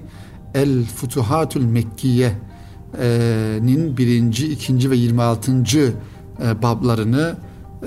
El 0.54 0.86
Futuhatul 0.86 1.62
Mekkiye'nin 1.62 2.38
birinci, 3.98 4.52
ikinci 4.52 4.92
ve 4.92 4.96
yirmi 4.96 5.22
altıncı 5.22 5.94
e, 6.44 6.62
bablarını 6.62 7.36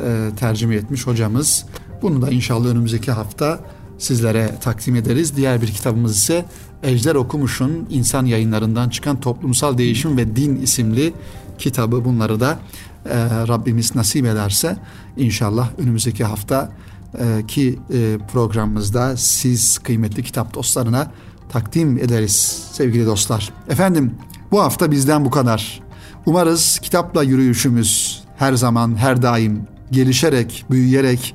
e, 0.06 0.36
tercüme 0.36 0.74
etmiş 0.74 1.06
hocamız. 1.06 1.64
Bunu 2.02 2.22
da 2.22 2.30
inşallah 2.30 2.66
önümüzdeki 2.68 3.12
hafta 3.12 3.60
sizlere 3.98 4.54
takdim 4.60 4.96
ederiz. 4.96 5.36
Diğer 5.36 5.62
bir 5.62 5.66
kitabımız 5.66 6.16
ise 6.16 6.44
Ejder 6.82 7.14
Okumuş'un 7.14 7.86
insan 7.90 8.26
yayınlarından 8.26 8.88
çıkan 8.88 9.20
Toplumsal 9.20 9.78
Değişim 9.78 10.16
ve 10.16 10.36
Din 10.36 10.56
isimli 10.56 11.12
kitabı. 11.58 12.04
Bunları 12.04 12.40
da 12.40 12.58
e, 13.06 13.14
Rabbimiz 13.48 13.94
nasip 13.94 14.26
ederse 14.26 14.76
inşallah 15.16 15.70
önümüzdeki 15.78 16.24
hafta 16.24 16.70
e, 17.18 17.46
ki 17.46 17.78
e, 17.92 18.18
programımızda 18.32 19.16
siz 19.16 19.78
kıymetli 19.78 20.22
kitap 20.22 20.54
dostlarına 20.54 21.12
takdim 21.48 21.98
ederiz 21.98 22.62
sevgili 22.72 23.06
dostlar. 23.06 23.52
Efendim 23.68 24.14
bu 24.50 24.60
hafta 24.60 24.90
bizden 24.90 25.24
bu 25.24 25.30
kadar. 25.30 25.80
Umarız 26.26 26.78
kitapla 26.82 27.22
yürüyüşümüz 27.22 28.22
her 28.36 28.52
zaman 28.52 28.96
her 28.96 29.22
daim 29.22 29.77
gelişerek, 29.90 30.64
büyüyerek 30.70 31.34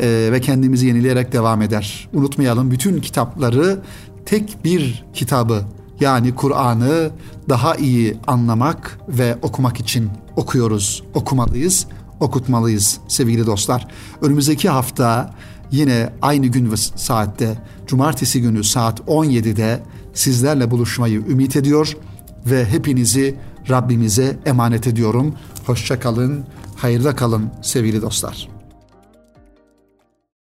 e, 0.00 0.28
ve 0.32 0.40
kendimizi 0.40 0.86
yenileyerek 0.86 1.32
devam 1.32 1.62
eder. 1.62 2.08
Unutmayalım 2.14 2.70
bütün 2.70 3.00
kitapları 3.00 3.80
tek 4.26 4.64
bir 4.64 5.04
kitabı 5.14 5.62
yani 6.00 6.34
Kur'an'ı 6.34 7.10
daha 7.48 7.74
iyi 7.74 8.16
anlamak 8.26 8.98
ve 9.08 9.36
okumak 9.42 9.80
için 9.80 10.10
okuyoruz, 10.36 11.02
okumalıyız, 11.14 11.86
okutmalıyız 12.20 13.00
sevgili 13.08 13.46
dostlar. 13.46 13.88
Önümüzdeki 14.22 14.68
hafta 14.68 15.34
yine 15.70 16.10
aynı 16.22 16.46
gün 16.46 16.72
ve 16.72 16.76
saatte 16.76 17.58
cumartesi 17.86 18.42
günü 18.42 18.64
saat 18.64 19.00
17'de 19.00 19.82
sizlerle 20.14 20.70
buluşmayı 20.70 21.20
ümit 21.28 21.56
ediyor 21.56 21.96
ve 22.46 22.64
hepinizi 22.64 23.36
Rabbimize 23.70 24.36
emanet 24.46 24.86
ediyorum. 24.86 25.34
Hoşça 25.66 26.00
kalın, 26.00 26.44
hayırda 26.76 27.16
kalın 27.16 27.50
sevgili 27.62 28.02
dostlar. 28.02 28.55